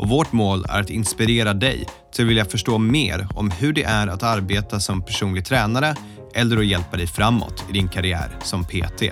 och 0.00 0.08
vårt 0.08 0.32
mål 0.32 0.64
är 0.68 0.80
att 0.80 0.90
inspirera 0.90 1.54
dig 1.54 1.86
till 2.12 2.24
att 2.24 2.30
vilja 2.30 2.44
förstå 2.44 2.78
mer 2.78 3.26
om 3.34 3.50
hur 3.50 3.72
det 3.72 3.82
är 3.82 4.06
att 4.06 4.22
arbeta 4.22 4.80
som 4.80 5.02
personlig 5.02 5.44
tränare 5.44 5.94
eller 6.34 6.56
att 6.56 6.66
hjälpa 6.66 6.96
dig 6.96 7.06
framåt 7.06 7.64
i 7.70 7.72
din 7.72 7.88
karriär 7.88 8.28
som 8.42 8.64
PT. 8.64 9.02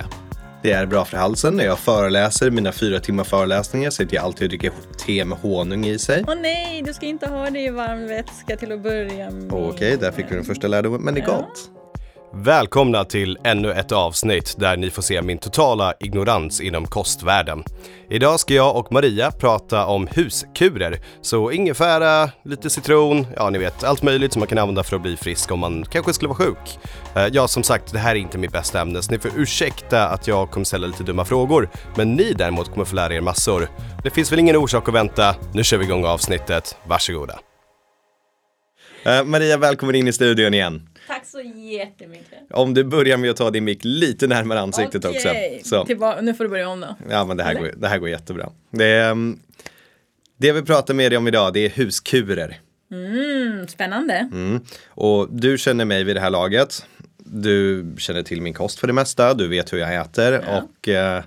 Det 0.63 0.71
är 0.71 0.85
bra 0.85 1.05
för 1.05 1.17
halsen. 1.17 1.53
När 1.57 1.65
jag 1.65 1.79
föreläser 1.79 2.51
mina 2.51 2.71
fyra 2.71 2.99
timmar 2.99 3.23
föreläsningar 3.23 3.89
så 3.89 4.03
att 4.03 4.13
jag 4.13 4.23
alltid 4.23 4.49
dricker 4.49 4.71
te 5.05 5.25
med 5.25 5.37
honung 5.37 5.85
i 5.85 5.99
sig. 5.99 6.23
Åh 6.27 6.35
nej, 6.41 6.81
du 6.85 6.93
ska 6.93 7.05
inte 7.05 7.29
ha 7.29 7.49
det 7.49 7.59
i 7.59 7.69
varm 7.69 8.07
vätska 8.07 8.57
till 8.57 8.71
att 8.71 8.83
börja 8.83 9.31
med. 9.31 9.53
Okej, 9.53 9.97
där 9.97 10.11
fick 10.11 10.25
vi 10.31 10.35
den 10.35 10.45
första 10.45 10.67
lärdomen, 10.67 11.01
men 11.01 11.13
det 11.13 11.21
är 11.21 11.27
Ja. 11.27 11.35
gott. 11.37 11.69
Välkomna 12.33 13.05
till 13.05 13.37
ännu 13.43 13.71
ett 13.71 13.91
avsnitt 13.91 14.55
där 14.57 14.77
ni 14.77 14.89
får 14.89 15.01
se 15.01 15.21
min 15.21 15.37
totala 15.37 15.93
ignorans 15.99 16.61
inom 16.61 16.87
kostvärlden. 16.87 17.63
Idag 18.09 18.39
ska 18.39 18.53
jag 18.53 18.75
och 18.75 18.91
Maria 18.91 19.31
prata 19.31 19.85
om 19.85 20.07
huskurer. 20.07 20.99
Så 21.21 21.51
ingefära, 21.51 22.29
lite 22.45 22.69
citron, 22.69 23.27
ja 23.35 23.49
ni 23.49 23.57
vet 23.59 23.83
allt 23.83 24.03
möjligt 24.03 24.33
som 24.33 24.39
man 24.39 24.47
kan 24.47 24.57
använda 24.57 24.83
för 24.83 24.95
att 24.95 25.01
bli 25.01 25.17
frisk 25.17 25.51
om 25.51 25.59
man 25.59 25.85
kanske 25.85 26.13
skulle 26.13 26.29
vara 26.29 26.37
sjuk. 26.37 26.79
Eh, 27.15 27.27
ja 27.31 27.47
som 27.47 27.63
sagt, 27.63 27.93
det 27.93 27.99
här 27.99 28.11
är 28.11 28.19
inte 28.19 28.37
mitt 28.37 28.51
bästa 28.51 28.81
ämne 28.81 29.01
så 29.01 29.11
ni 29.11 29.19
får 29.19 29.31
ursäkta 29.35 30.07
att 30.07 30.27
jag 30.27 30.51
kommer 30.51 30.65
ställa 30.65 30.87
lite 30.87 31.03
dumma 31.03 31.25
frågor. 31.25 31.69
Men 31.95 32.15
ni 32.15 32.33
däremot 32.33 32.71
kommer 32.71 32.85
få 32.85 32.95
lära 32.95 33.13
er 33.13 33.21
massor. 33.21 33.69
Det 34.03 34.09
finns 34.09 34.31
väl 34.31 34.39
ingen 34.39 34.55
orsak 34.55 34.87
att 34.87 34.93
vänta. 34.93 35.35
Nu 35.53 35.63
kör 35.63 35.77
vi 35.77 35.85
igång 35.85 36.05
avsnittet. 36.05 36.77
Varsågoda. 36.87 37.39
Eh, 39.05 39.23
Maria, 39.23 39.57
välkommen 39.57 39.95
in 39.95 40.07
i 40.07 40.13
studion 40.13 40.53
igen. 40.53 40.88
Tack 41.09 41.25
så 41.25 41.41
jättemycket. 41.55 42.39
Om 42.51 42.73
du 42.73 42.83
börjar 42.83 43.17
med 43.17 43.29
att 43.29 43.37
ta 43.37 43.51
din 43.51 43.63
mick 43.63 43.79
lite 43.83 44.27
närmare 44.27 44.59
ansiktet 44.59 45.05
också. 45.05 45.29
Okej, 45.29 45.61
Så. 45.65 45.85
Tillba- 45.85 46.21
nu 46.21 46.33
får 46.33 46.43
du 46.43 46.49
börja 46.49 46.69
om 46.69 46.79
då. 46.79 46.95
Ja, 47.09 47.25
men 47.25 47.37
det 47.37 47.43
här, 47.43 47.51
Eller? 47.51 47.61
går, 47.61 47.71
det 47.77 47.87
här 47.87 47.97
går 47.97 48.09
jättebra. 48.09 48.49
Det, 48.71 48.99
mm, 48.99 49.39
det 50.37 50.47
jag 50.47 50.53
vill 50.53 50.65
prata 50.65 50.93
med 50.93 51.11
dig 51.11 51.17
om 51.17 51.27
idag, 51.27 51.53
det 51.53 51.59
är 51.65 51.69
huskurer. 51.69 52.59
Mm, 52.91 53.67
spännande. 53.67 54.29
Mm. 54.31 54.61
Och 54.89 55.27
du 55.31 55.57
känner 55.57 55.85
mig 55.85 56.03
vid 56.03 56.15
det 56.15 56.19
här 56.19 56.29
laget. 56.29 56.85
Du 57.17 57.85
känner 57.97 58.23
till 58.23 58.41
min 58.41 58.53
kost 58.53 58.79
för 58.79 58.87
det 58.87 58.93
mesta. 58.93 59.33
Du 59.33 59.47
vet 59.47 59.73
hur 59.73 59.77
jag 59.77 59.95
äter 59.95 60.43
Ja. 60.47 60.61
och 60.61 60.87
eh, 60.89 61.23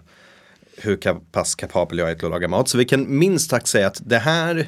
hur 0.76 0.96
pass 1.32 1.54
kapabel 1.54 1.98
jag 1.98 2.10
är 2.10 2.14
till 2.14 2.24
att 2.24 2.30
laga 2.30 2.48
mat. 2.48 2.68
Så 2.68 2.78
vi 2.78 2.84
kan 2.84 3.18
minst 3.18 3.50
sagt 3.50 3.66
säga 3.66 3.86
att 3.86 4.00
det 4.04 4.18
här 4.18 4.66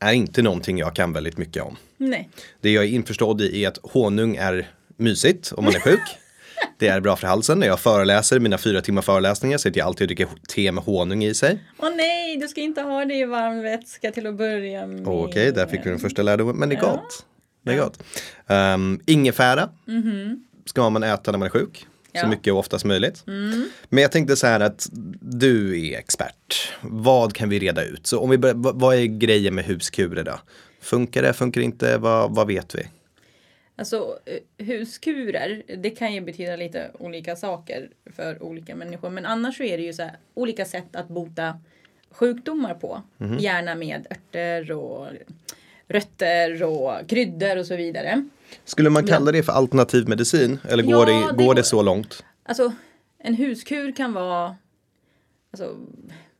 är 0.00 0.12
inte 0.12 0.42
någonting 0.42 0.78
jag 0.78 0.94
kan 0.96 1.12
väldigt 1.12 1.38
mycket 1.38 1.62
om. 1.62 1.76
Nej. 1.96 2.28
Det 2.60 2.70
jag 2.72 2.84
är 2.84 2.88
införstådd 2.88 3.40
i 3.40 3.64
är 3.64 3.68
att 3.68 3.78
honung 3.82 4.36
är 4.36 4.68
mysigt 4.96 5.52
om 5.56 5.64
man 5.64 5.74
är 5.74 5.80
sjuk. 5.80 6.00
Det 6.78 6.88
är 6.88 7.00
bra 7.00 7.16
för 7.16 7.26
halsen. 7.26 7.58
När 7.58 7.66
jag 7.66 7.80
föreläser 7.80 8.38
mina 8.40 8.58
fyra 8.58 8.80
timmar 8.80 9.02
föreläsningar 9.02 9.58
så 9.58 9.68
att 9.68 9.76
jag 9.76 9.86
alltid 9.86 10.08
dricker 10.08 10.28
te 10.48 10.72
med 10.72 10.84
honung 10.84 11.24
i 11.24 11.34
sig. 11.34 11.58
Åh 11.78 11.90
nej, 11.96 12.36
du 12.36 12.48
ska 12.48 12.60
inte 12.60 12.82
ha 12.82 13.04
det 13.04 13.14
i 13.14 13.24
varm 13.24 13.62
vätska 13.62 14.10
till 14.10 14.26
att 14.26 14.34
börja 14.34 14.86
med. 14.86 15.08
Okej, 15.08 15.52
där 15.52 15.66
fick 15.66 15.86
vi 15.86 15.90
den 15.90 15.98
första 15.98 16.22
lärdomen. 16.22 16.56
Men 16.56 16.68
det 16.68 16.74
är 16.74 16.82
Ja. 16.82 16.90
gott. 16.92 17.24
Det 17.64 17.72
är 17.72 17.78
gott. 17.78 18.02
Um, 18.46 19.00
ingefära 19.06 19.68
ska 20.64 20.90
man 20.90 21.02
äta 21.02 21.30
när 21.30 21.38
man 21.38 21.46
är 21.46 21.50
sjuk. 21.50 21.86
Så 22.12 22.18
Ja. 22.18 22.28
mycket 22.28 22.52
och 22.52 22.58
oftast 22.58 22.84
möjligt. 22.84 23.22
Men 23.88 24.02
jag 24.02 24.12
tänkte 24.12 24.36
så 24.36 24.46
här 24.46 24.60
att 24.60 24.88
du 25.20 25.86
är 25.92 25.98
expert. 25.98 26.72
Vad 26.82 27.34
kan 27.34 27.48
vi 27.48 27.58
reda 27.58 27.84
ut? 27.84 28.06
Så 28.06 28.20
om 28.20 28.30
vi 28.30 28.38
börjar, 28.38 28.54
vad- 28.56 28.94
är 28.94 29.04
grejen 29.04 29.54
med 29.54 29.64
huskurer 29.64 30.22
då? 30.24 30.40
Funkar 30.80 31.22
det, 31.22 31.32
funkar 31.32 31.60
det 31.60 31.64
inte? 31.64 31.98
Vad, 31.98 32.34
vad 32.34 32.46
vet 32.46 32.74
vi? 32.74 32.82
Alltså 33.76 34.18
eh, 34.26 34.66
huskurer, 34.66 35.62
det 35.78 35.90
kan 35.90 36.14
ju 36.14 36.20
betyda 36.20 36.56
lite 36.56 36.90
olika 36.98 37.36
saker 37.36 37.88
för 38.16 38.42
olika 38.42 38.74
människor. 38.76 39.10
Men 39.10 39.26
annars 39.26 39.56
så 39.56 39.62
är 39.62 39.76
det 39.78 39.84
ju 39.84 39.92
så 39.92 40.02
här, 40.02 40.16
olika 40.34 40.64
sätt 40.64 40.96
att 40.96 41.08
bota 41.08 41.60
sjukdomar 42.10 42.74
på. 42.74 43.02
Mhm. 43.18 43.38
Gärna 43.38 43.74
med 43.74 44.06
örter 44.10 44.72
och 44.72 45.06
rötter 45.88 46.62
och 46.62 47.08
kryddor 47.08 47.56
och 47.56 47.66
så 47.66 47.76
vidare. 47.76 48.28
Skulle 48.64 48.90
man 48.90 49.06
kalla 49.06 49.32
det 49.32 49.42
för 49.42 49.52
alternativ 49.52 50.08
medicin? 50.08 50.58
Eller 50.68 50.82
går, 50.82 50.92
Ja, 50.92 51.04
det, 51.04 51.12
det 51.32 51.36
går 51.36 51.46
går- 51.46 51.54
det 51.54 51.62
så 51.64 51.82
långt? 51.82 52.24
Alltså 52.42 52.72
en 53.18 53.34
huskur 53.34 53.92
kan 53.92 54.12
vara 54.12 54.56
alltså, 55.52 55.76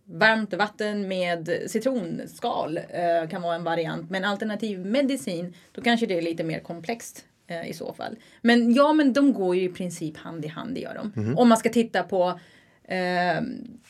varmt 0.04 0.54
vatten 0.54 1.08
med 1.08 1.48
citronskal 1.66 2.76
eh, 2.78 3.28
kan 3.30 3.42
vara 3.42 3.54
en 3.54 3.64
variant. 3.64 4.10
Men 4.10 4.24
alternativ 4.24 4.86
medicin, 4.86 5.54
då 5.72 5.82
kanske 5.82 6.06
det 6.06 6.18
är 6.18 6.22
lite 6.22 6.44
mer 6.44 6.60
komplext 6.60 7.24
eh, 7.46 7.70
i 7.70 7.72
så 7.74 7.92
fall. 7.92 8.16
Men 8.42 8.74
ja, 8.74 8.92
men 8.92 9.12
de 9.12 9.32
går 9.32 9.56
ju 9.56 9.62
i 9.62 9.68
princip 9.68 10.16
hand 10.16 10.44
i 10.44 10.48
hand, 10.48 10.74
det 10.74 10.80
gör 10.80 10.94
de. 11.14 11.34
Om 11.38 11.48
man 11.48 11.58
ska 11.58 11.68
titta 11.68 12.02
på 12.02 12.40
eh, 12.84 13.42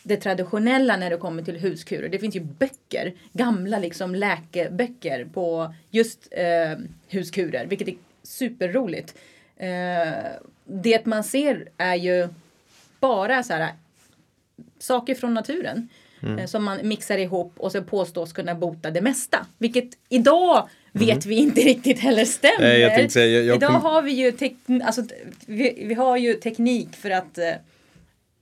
det 0.02 0.16
traditionella 0.16 0.96
när 0.96 1.10
det 1.10 1.16
kommer 1.16 1.42
till 1.42 1.56
huskurer. 1.56 2.08
Det 2.08 2.18
finns 2.18 2.36
ju 2.36 2.40
böcker, 2.40 3.14
gamla 3.32 3.78
liksom 3.78 4.14
läkeböcker 4.14 5.24
på 5.24 5.74
just 5.90 6.28
eh, 6.30 6.78
huskurer, 7.08 7.66
vilket 7.66 7.88
är 7.88 7.94
superroligt. 8.22 9.14
Eh, 9.56 10.24
det 10.64 11.06
man 11.06 11.24
ser 11.24 11.68
är 11.78 11.94
ju 11.94 12.28
bara 13.00 13.42
så 13.42 13.52
här 13.52 13.72
saker 14.78 15.14
från 15.14 15.34
naturen 15.34 15.88
eh, 16.38 16.46
som 16.46 16.64
man 16.64 16.88
mixar 16.88 17.18
ihop 17.18 17.52
och 17.56 17.72
så 17.72 17.82
påstås 17.82 18.32
kunna 18.32 18.54
bota 18.54 18.90
det 18.90 19.00
mesta. 19.00 19.46
Vilket 19.58 19.88
idag 20.08 20.68
vet 20.92 21.26
vi 21.26 21.34
inte 21.34 21.60
riktigt 21.60 21.98
heller 21.98 22.24
stämmer. 22.24 22.60
Nej, 22.68 22.80
jag 22.80 23.10
säga, 23.12 23.26
jag- 23.38 23.44
jag 23.44 23.56
idag 23.56 23.70
kom- 23.70 23.82
har 23.82 24.02
vi 24.02 24.12
ju, 24.12 24.30
tek- 24.30 24.82
alltså, 24.84 25.02
vi, 25.46 25.84
vi 25.86 25.94
har 25.94 26.16
ju 26.16 26.34
teknik 26.34 26.96
för 26.96 27.10
att 27.10 27.38
eh, 27.38 27.50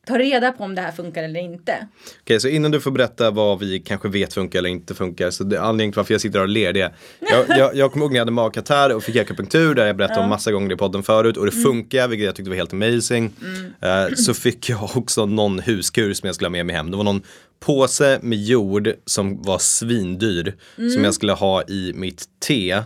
ta 0.08 0.18
reda 0.18 0.52
på 0.52 0.64
om 0.64 0.74
det 0.74 0.82
här 0.82 0.92
funkar 0.92 1.22
eller 1.22 1.40
inte. 1.40 1.88
Okej, 2.22 2.40
så 2.40 2.48
innan 2.48 2.70
du 2.70 2.80
får 2.80 2.90
berätta 2.90 3.30
vad 3.30 3.58
vi 3.58 3.78
kanske 3.78 4.08
vet 4.08 4.34
funkar 4.34 4.58
eller 4.58 4.70
inte 4.70 4.94
funkar. 4.94 5.30
Så 5.30 5.44
det, 5.44 5.60
anledningen 5.60 5.92
till 5.92 5.98
varför 5.98 6.14
jag 6.14 6.20
sitter 6.20 6.38
här 6.38 6.44
och 6.44 6.48
ler 6.48 6.72
det 6.72 6.80
är, 6.80 6.92
jag, 7.20 7.58
jag, 7.58 7.76
jag 7.76 7.92
kommer 7.92 8.04
ihåg 8.04 8.12
när 8.12 8.16
jag 8.16 8.20
hade 8.20 8.32
magkatarr 8.32 8.94
och 8.94 9.02
fick 9.02 9.16
akupunktur, 9.16 9.74
där 9.74 9.86
jag 9.86 9.96
berättade 9.96 10.20
om 10.20 10.28
massa 10.28 10.52
gånger 10.52 10.72
i 10.72 10.76
podden 10.76 11.02
förut 11.02 11.36
och 11.36 11.44
det 11.44 11.52
funkar, 11.52 12.08
vilket 12.08 12.26
jag 12.26 12.34
tyckte 12.34 12.50
var 12.50 12.56
helt 12.56 12.72
amazing. 12.72 13.32
Eh, 13.80 14.14
så 14.14 14.34
fick 14.34 14.68
jag 14.68 14.96
också 14.96 15.26
någon 15.26 15.58
huskur 15.58 16.14
som 16.14 16.26
jag 16.26 16.34
skulle 16.34 16.46
ha 16.46 16.52
med 16.52 16.66
mig 16.66 16.76
hem. 16.76 16.90
Det 16.90 16.96
var 16.96 17.04
någon 17.04 17.22
påse 17.60 18.18
med 18.22 18.38
jord 18.38 18.92
som 19.04 19.42
var 19.42 19.58
svindyr, 19.58 20.54
som 20.94 21.04
jag 21.04 21.14
skulle 21.14 21.32
ha 21.32 21.62
i 21.62 21.92
mitt 21.94 22.24
te. 22.40 22.82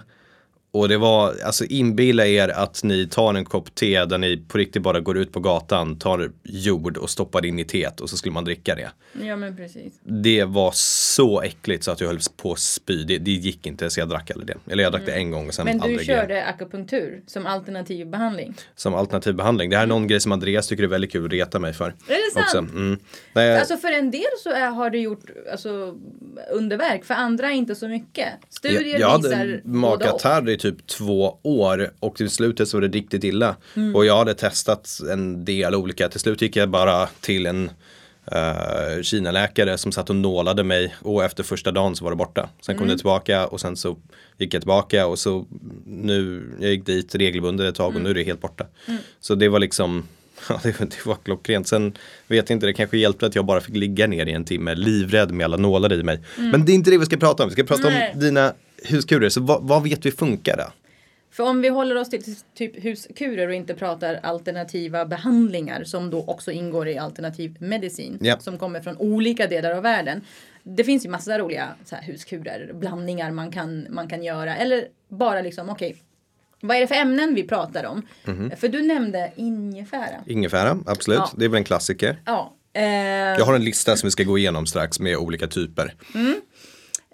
Och 0.75 0.89
det 0.89 0.99
var, 0.99 1.35
alltså 1.45 1.65
inbilla 1.65 2.27
er 2.27 2.49
att 2.49 2.83
ni 2.85 3.07
tar 3.07 3.35
en 3.35 3.45
kopp 3.45 3.75
te 3.75 4.05
där 4.05 4.19
ni 4.19 4.37
på 4.37 4.59
riktigt 4.59 4.83
bara 4.83 5.01
går 5.01 5.19
ut 5.19 5.33
på 5.33 5.41
gatan, 5.41 5.99
tar 5.99 6.31
jord 6.43 6.97
och 6.97 7.11
stoppar 7.11 7.47
in 7.47 7.59
i 7.59 7.65
teet 7.65 8.01
och 8.01 8.11
så 8.11 8.17
skulle 8.17 8.33
man 8.33 8.45
dricka 8.45 8.75
det. 8.75 8.91
Ja 9.27 9.37
men 9.37 9.57
precis. 9.57 9.95
Det 10.03 10.45
var 10.45 10.71
så 10.75 11.43
äckligt 11.43 11.85
så 11.85 11.91
att 11.91 12.01
jag 12.01 12.09
höll 12.09 12.19
på 12.37 12.53
att 12.53 12.59
spy. 12.59 13.05
Det, 13.05 13.19
det 13.19 13.31
gick 13.31 13.67
inte 13.67 13.91
så 13.91 14.01
jag 14.01 14.09
drack 14.09 14.31
aldrig 14.31 14.47
det. 14.47 14.73
Eller 14.73 14.83
jag 14.83 14.93
drack 14.93 15.07
det 15.07 15.13
en 15.13 15.31
gång 15.31 15.49
och 15.49 15.55
sen 15.55 15.65
Men 15.65 15.79
du 15.79 15.85
aldrig 15.85 16.09
igen. 16.09 16.21
körde 16.21 16.45
akupunktur 16.45 17.23
som 17.27 17.47
alternativ 17.47 18.07
behandling. 18.07 18.55
Som 18.75 18.95
alternativ 18.95 19.35
behandling. 19.35 19.71
Det 19.71 19.77
här 19.77 19.83
är 19.83 19.87
någon 19.87 20.07
grej 20.07 20.21
som 20.21 20.33
Andreas 20.33 20.69
tycker 20.69 20.83
är 20.83 20.89
väldigt 20.89 21.13
kul 21.13 21.25
att 21.27 21.33
reta 21.33 21.59
mig 21.59 21.73
för. 21.73 21.85
Är 21.85 21.93
det 22.09 22.33
sant? 22.35 22.47
Också. 22.47 22.59
Mm. 22.59 22.99
Nej, 23.33 23.59
Alltså 23.59 23.77
för 23.77 23.93
en 23.93 24.11
del 24.11 24.23
så 24.43 24.51
är, 24.51 24.71
har 24.71 24.91
du 24.91 24.99
gjort 24.99 25.25
alltså, 25.53 25.97
underverk, 26.53 27.05
för 27.05 27.15
andra 27.15 27.51
inte 27.51 27.75
så 27.75 27.89
mycket. 27.89 28.29
Studier 28.49 28.83
jag, 28.83 29.01
jag 29.01 29.23
visar 29.23 29.61
både 29.65 30.11
och. 30.11 30.21
Typ 30.63 30.87
två 30.87 31.39
år 31.43 31.91
och 32.01 32.17
till 32.17 32.31
slutet 32.31 32.69
så 32.69 32.77
var 32.77 32.83
det 32.89 32.99
riktigt 32.99 33.25
illa. 33.25 33.57
Mm. 33.77 33.97
Och 33.97 34.05
jag 34.07 34.17
hade 34.19 34.35
testat 34.35 34.99
en 35.13 35.45
del 35.45 35.75
olika. 35.75 36.09
Till 36.09 36.21
slut 36.21 36.43
gick 36.43 36.57
jag 36.57 36.69
bara 36.71 37.07
till 37.21 37.47
en 37.47 37.71
uh, 38.35 39.03
Kina-läkare 39.03 39.79
som 39.79 39.93
satt 39.93 40.11
och 40.11 40.17
nålade 40.17 40.65
mig 40.65 40.95
och 41.01 41.25
efter 41.25 41.43
första 41.43 41.71
dagen 41.73 41.97
så 41.97 42.05
var 42.05 42.11
det 42.13 42.17
borta. 42.17 42.49
Sen 42.61 42.77
kom 42.77 42.83
Mm. 42.85 42.97
det 42.97 42.99
tillbaka 42.99 43.47
och 43.47 43.61
sen 43.61 43.77
så 43.77 43.97
gick 44.39 44.55
jag 44.55 44.63
tillbaka 44.63 45.07
och 45.07 45.19
så 45.19 45.47
nu, 45.87 46.43
jag 46.61 46.71
gick 46.71 46.87
dit 46.87 47.15
regelbundet 47.15 47.69
ett 47.69 47.75
tag 47.75 47.87
och 47.87 47.93
Mm. 47.93 48.03
nu 48.03 48.11
är 48.11 48.15
det 48.15 48.23
helt 48.23 48.41
borta. 48.41 48.67
Så 49.21 49.35
det 49.35 49.49
var 49.49 49.59
liksom 49.61 50.09
Ja, 50.49 50.61
det, 50.63 50.79
det 50.79 51.07
var 51.07 51.17
klockrent. 51.25 51.69
Sen 51.69 51.93
vet 52.27 52.51
jag 52.51 52.57
inte, 52.57 52.67
det 52.67 52.73
kanske 52.73 52.99
hjälpte 52.99 53.27
att 53.27 53.35
jag 53.35 53.45
bara 53.45 53.61
fick 53.61 53.77
ligga 53.77 54.07
ner 54.07 54.27
i 54.27 54.33
en 54.33 54.45
timme 54.45 54.75
livrädd 54.75 55.31
med 55.33 55.45
alla 55.45 55.57
nålar 55.57 55.93
i 55.93 56.03
mig. 56.03 56.21
Men 56.37 56.65
det 56.65 56.73
är 56.73 56.75
inte 56.75 56.91
det 56.91 56.99
vi 56.99 57.05
ska 57.07 57.17
prata 57.17 57.43
om. 57.43 57.49
Vi 57.49 57.53
ska 57.53 57.65
prata 57.65 57.89
Nej. 57.89 58.11
om 58.15 58.21
dina 58.21 58.53
huskurer. 58.85 59.29
Så 59.29 59.41
vad, 59.41 59.63
vad 59.69 59.83
vet 59.83 60.07
vi 60.07 60.11
funkar 60.11 60.57
då? 60.57 60.65
För 61.31 61.45
om 61.45 61.61
vi 61.61 61.69
håller 61.69 61.97
oss 61.97 62.11
till 62.11 62.23
typ 62.55 62.85
huskurer 62.85 63.49
och 63.49 63.55
inte 63.55 63.75
pratar 63.75 64.15
alternativa 64.23 65.05
behandlingar 65.07 65.85
som 65.85 66.11
då 66.11 66.25
också 66.27 66.51
ingår 66.53 66.89
i 66.89 66.99
alternativ 66.99 67.57
medicin 67.61 68.19
Ja. 68.21 68.39
som 68.39 68.59
kommer 68.59 68.81
från 68.81 68.97
olika 68.97 69.47
delar 69.47 69.71
av 69.71 69.83
världen. 69.83 70.21
Det 70.63 70.85
finns 70.85 71.05
ju 71.05 71.09
massa 71.09 71.39
roliga 71.39 71.69
huskurer, 72.03 72.71
blandningar 72.75 73.31
man 73.31 73.51
kan, 73.53 73.87
man 73.91 74.09
kan 74.09 74.23
göra 74.23 74.57
eller 74.57 74.85
bara 75.09 75.41
liksom 75.41 75.71
okej 75.71 75.97
vad 76.65 76.77
är 76.77 76.81
det 76.81 76.87
för 76.87 76.95
ämnen 76.95 77.35
vi 77.35 77.43
pratar 77.43 77.85
om? 77.85 78.03
För 78.57 78.69
du 78.69 78.83
nämnde 78.83 79.33
ingefära. 79.37 80.25
Ingefära, 80.27 80.79
absolut. 80.87 81.19
Ja. 81.19 81.31
Det 81.37 81.45
är 81.45 81.49
väl 81.49 81.59
en 81.59 81.65
klassiker. 81.65 82.17
Ja. 82.27 82.55
Eh, 82.73 82.83
Jag 82.83 83.45
har 83.45 83.55
en 83.55 83.65
lista 83.65 83.97
som 83.97 84.07
vi 84.07 84.11
ska 84.11 84.23
gå 84.23 84.39
igenom 84.39 84.67
strax 84.67 85.01
med 85.01 85.17
olika 85.17 85.47
typer. 85.47 85.95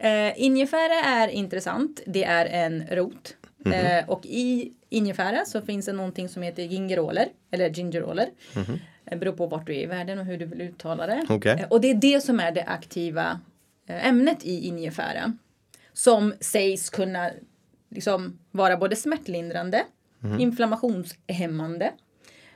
Eh, 0.01 0.33
ingefära 0.43 0.95
är 1.05 1.29
intressant. 1.29 2.01
Det 2.07 2.25
är 2.25 2.47
en 2.47 2.87
rot. 2.91 3.37
Mhm. 3.59 3.73
Eh, 3.73 4.09
och 4.09 4.27
i 4.27 4.73
ingefära 4.89 5.45
så 5.45 5.63
finns 5.63 5.87
det 5.87 5.93
någonting 5.93 6.29
som 6.29 6.43
heter 6.43 6.63
gingeroler. 6.63 7.29
Eller 7.51 7.71
gingeroler. 7.71 8.27
Det 9.11 9.17
beror 9.17 9.33
på 9.33 9.47
vart 9.47 9.67
du 9.67 9.75
är 9.75 9.83
i 9.83 9.87
världen 9.87 10.19
och 10.19 10.25
hur 10.25 10.39
du 10.39 10.45
vill 10.47 10.61
uttala 10.61 11.07
det. 11.07 11.25
Okej. 11.29 11.53
Eh, 11.61 11.69
och 11.69 11.81
det 11.81 11.91
är 11.91 11.95
det 11.95 12.21
som 12.21 12.41
är 12.41 12.53
det 12.53 12.65
aktiva 12.65 13.41
eh, 13.89 14.07
ämnet 14.09 14.45
i 14.45 14.67
ingefära. 14.69 15.33
Som 15.93 16.35
sägs 16.41 16.91
kunna 16.91 17.31
liksom 17.91 18.39
vara 18.51 18.77
både 18.77 18.97
smärtlindrande, 18.97 19.85
Mhm. 20.21 20.41
inflammationshämmande. 20.41 21.93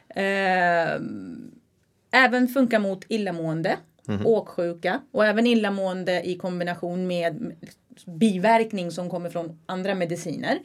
Eh, 0.09 1.00
även 2.12 2.49
funkar 2.49 2.79
mot 2.79 3.05
illamående, 3.09 3.77
åksjuka 4.25 5.00
och 5.10 5.26
även 5.26 5.46
illamående 5.46 6.28
i 6.28 6.37
kombination 6.37 7.06
med 7.06 7.56
biverkning 8.06 8.90
som 8.90 9.10
kommer 9.10 9.31
från 9.31 9.60
andra 9.66 9.94
mediciner. 9.94 10.58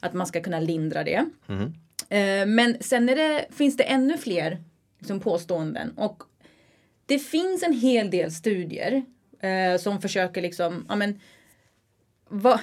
Att 0.00 0.14
man 0.14 0.26
ska 0.26 0.40
kunna 0.40 0.60
lindra 0.60 1.04
det. 1.04 1.24
Eh, 2.08 2.46
men 2.46 2.76
sen 2.80 3.08
är 3.08 3.16
det, 3.16 3.46
finns 3.50 3.76
det 3.76 3.82
ännu 3.82 4.18
fler 4.18 4.62
liksom, 4.98 5.20
påståenden. 5.20 5.90
Och 5.96 6.22
det 7.06 7.18
finns 7.18 7.62
en 7.62 7.72
hel 7.72 8.10
del 8.10 8.32
studier 8.32 9.04
eh, 9.40 9.78
som 9.78 10.00
försöker 10.00 10.42
liksom, 10.42 10.86
ja 10.88 10.96
men, 10.96 11.20
vad, 12.28 12.60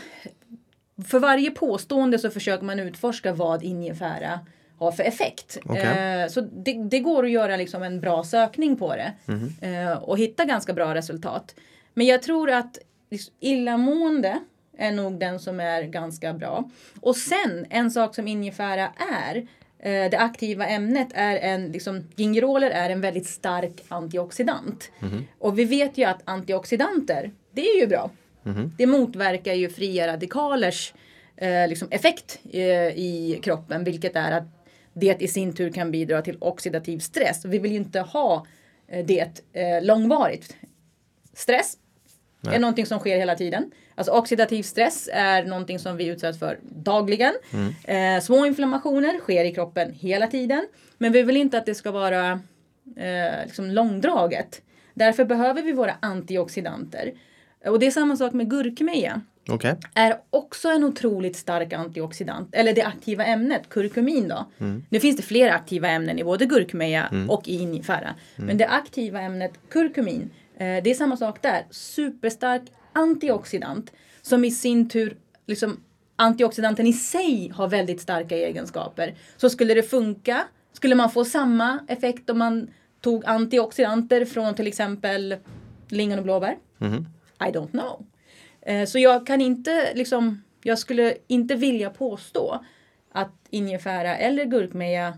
för 1.08 1.20
varje 1.20 1.52
påstående 1.52 2.20
så 2.20 2.30
försöker 2.30 2.66
man 2.66 2.80
utforska 2.80 3.34
vad 3.34 3.64
ingefära 3.64 4.40
har 4.78 4.92
för 4.92 5.04
effekt. 5.04 5.58
Okej. 5.66 6.22
Eh, 6.22 6.28
så 6.28 6.42
det, 6.42 6.74
det 6.74 7.00
går 7.00 7.26
att 7.26 7.32
göra 7.32 7.56
liksom 7.56 7.84
en 7.84 8.00
bra 8.00 8.24
sökning 8.24 8.78
på 8.78 8.96
det 8.96 9.14
eh, 9.62 9.98
och 9.98 10.18
hitta 10.18 10.46
ganska 10.46 10.74
bra 10.74 10.96
resultat. 10.96 11.56
Men 11.94 12.08
jag 12.08 12.22
tror 12.22 12.50
att 12.50 12.78
liksom 13.12 13.34
illamående 13.40 14.40
är 14.78 14.92
nog 14.92 15.20
den 15.20 15.40
som 15.40 15.60
är 15.60 15.84
ganska 15.84 16.34
bra. 16.34 16.70
Och 17.02 17.16
sen 17.16 17.66
en 17.70 17.92
sak 17.92 18.16
som 18.16 18.28
ingefära 18.28 18.92
är 19.22 19.36
eh, 19.80 20.10
det 20.12 20.18
aktiva 20.18 20.68
ämnet 20.68 21.08
är 21.14 21.38
en, 21.38 21.72
liksom, 21.72 22.04
gingeroler 22.16 22.70
är 22.70 22.90
en 22.90 23.02
väldigt 23.02 23.28
stark 23.28 23.84
antioxidant. 23.88 24.92
Och 25.40 25.60
vi 25.60 25.66
vet 25.66 25.98
ju 25.98 26.04
att 26.04 26.22
antioxidanter, 26.26 27.32
det 27.54 27.62
är 27.62 27.80
ju 27.80 27.88
bra. 27.88 28.10
Det 28.78 28.86
motverkar 28.88 29.54
ju 29.54 29.70
fria 29.70 30.08
radikalers 30.08 30.94
eh, 31.38 31.68
liksom 31.68 31.88
effekt 31.92 32.40
eh, 32.52 32.88
i 32.88 33.40
kroppen, 33.44 33.84
vilket 33.84 34.16
är 34.16 34.32
att 34.32 34.55
det 34.96 35.22
i 35.22 35.28
sin 35.28 35.54
tur 35.54 35.72
kan 35.72 35.92
bidra 35.92 36.22
till 36.22 36.38
oxidativ 36.42 37.00
stress. 37.00 37.46
Vi 37.46 37.60
vill 37.60 37.72
ju 37.72 37.78
inte 37.78 38.00
ha 38.00 38.46
eh, 38.88 39.06
det 39.06 39.44
eh, 39.54 39.84
långvarigt. 39.84 40.56
Stress 41.34 41.78
är 42.52 42.60
någonting 42.60 42.86
som 42.86 43.00
sker 43.00 43.18
hela 43.18 43.36
tiden. 43.36 43.72
Alltså 43.96 44.12
oxidativ 44.12 44.64
stress 44.64 45.10
är 45.14 45.46
någonting 45.46 45.80
som 45.80 45.98
vi 45.98 46.08
utsätts 46.08 46.40
för 46.40 46.60
dagligen. 46.62 47.34
Eh, 47.84 48.22
små 48.22 48.46
inflammationer 48.46 49.20
sker 49.20 49.46
i 49.46 49.54
kroppen 49.54 49.94
hela 49.94 50.28
tiden. 50.28 50.68
Men 50.98 51.12
vi 51.12 51.24
vill 51.24 51.38
inte 51.38 51.58
att 51.58 51.66
det 51.66 51.76
ska 51.76 51.92
vara 51.92 52.32
eh, 52.96 53.46
liksom 53.46 53.72
långdraget. 53.72 54.62
Därför 54.94 55.26
behöver 55.26 55.62
vi 55.62 55.72
våra 55.72 55.96
antioxidanter. 56.00 57.14
Och 57.66 57.80
det 57.80 57.86
är 57.88 57.92
samma 57.92 58.18
sak 58.18 58.34
med 58.34 58.50
gurkmeja. 58.50 59.22
Okej. 59.50 59.76
Är 59.94 60.18
också 60.30 60.70
en 60.70 60.84
otroligt 60.84 61.36
stark 61.36 61.74
antioxidant. 61.74 62.56
Eller 62.56 62.74
det 62.74 62.82
aktiva 62.82 63.26
ämnet, 63.26 63.70
kurkumin 63.70 64.28
då. 64.28 64.46
Nu 64.90 65.00
finns 65.00 65.18
det 65.18 65.24
flera 65.24 65.54
aktiva 65.54 65.88
ämnen 65.90 66.20
i 66.20 66.24
både 66.24 66.46
gurkmeja 66.46 67.10
och 67.30 67.48
i 67.48 67.62
ingefära. 67.62 68.16
Men 68.36 68.58
det 68.58 68.68
aktiva 68.68 69.22
ämnet 69.22 69.54
kurkumin, 69.70 70.30
eh, 70.58 70.84
det 70.84 70.88
är 70.92 70.94
samma 70.94 71.18
sak 71.18 71.42
där. 71.42 71.66
Superstark 71.72 72.62
antioxidant. 72.94 73.92
Som 74.22 74.46
i 74.46 74.52
sin 74.52 74.90
tur, 74.90 75.18
liksom 75.48 75.84
antioxidanten 76.16 76.88
i 76.88 76.94
sig 76.94 77.52
har 77.56 77.68
väldigt 77.68 78.02
starka 78.02 78.36
egenskaper. 78.36 79.16
Så 79.38 79.50
skulle 79.50 79.74
det 79.74 79.84
funka, 79.84 80.44
skulle 80.74 80.96
man 80.96 81.12
få 81.12 81.26
samma 81.26 81.80
effekt 81.88 82.30
om 82.30 82.38
man 82.38 82.68
tog 83.02 83.26
antioxidanter 83.26 84.26
från 84.26 84.56
till 84.56 84.68
exempel 84.68 85.36
lingon 85.90 86.18
och 86.20 86.24
blåbär? 86.24 86.58
I 87.40 87.52
don't 87.52 87.72
know. 87.72 88.06
Eh, 88.66 88.86
Så 88.86 89.00
jag 89.00 89.28
kan 89.28 89.42
inte 89.42 89.94
liksom, 89.94 90.44
jag 90.64 90.80
skulle 90.80 91.18
inte 91.28 91.56
vilja 91.56 91.90
påstå 91.90 92.66
att 93.12 93.34
ingefära 93.50 94.18
eller 94.18 94.46
gurkmeja 94.46 95.18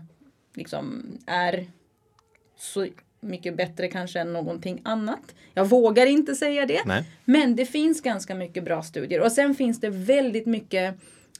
liksom 0.54 1.02
är 1.26 1.66
så 2.58 2.86
mycket 3.20 3.56
bättre 3.56 3.88
kanske 3.88 4.20
än 4.20 4.32
någonting 4.32 4.80
annat. 4.84 5.34
Jag 5.54 5.64
vågar 5.68 6.06
inte 6.06 6.34
säga 6.34 6.66
det. 6.66 6.80
Nej. 6.86 7.04
Men 7.24 7.56
det 7.56 7.66
finns 7.66 8.00
ganska 8.02 8.34
mycket 8.34 8.64
bra 8.64 8.82
studier. 8.82 9.20
Och 9.20 9.32
sen 9.32 9.54
finns 9.54 9.80
det 9.80 9.90
väldigt 9.90 10.46
mycket 10.46 10.94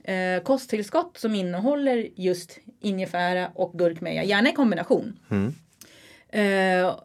eh, 0.04 0.42
kosttillskott 0.42 1.18
som 1.18 1.34
innehåller 1.34 2.08
just 2.14 2.58
ingefära 2.80 3.50
och 3.54 3.72
gurkmeja. 3.78 4.24
Gärna 4.24 4.48
i 4.50 4.52
kombination. 4.52 5.18
Eh, 6.28 6.98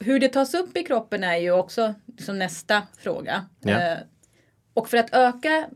hur 0.00 0.20
det 0.20 0.28
tas 0.28 0.54
upp 0.54 0.76
i 0.76 0.82
kroppen 0.82 1.24
är 1.24 1.36
ju 1.36 1.50
också 1.50 1.94
liksom 2.06 2.38
nästa 2.38 2.82
fråga. 2.98 3.46
Ja. 3.60 3.80
Eh, 3.80 3.98
och 4.74 4.88
för 4.88 4.96
att 4.96 5.14
öka 5.14 5.68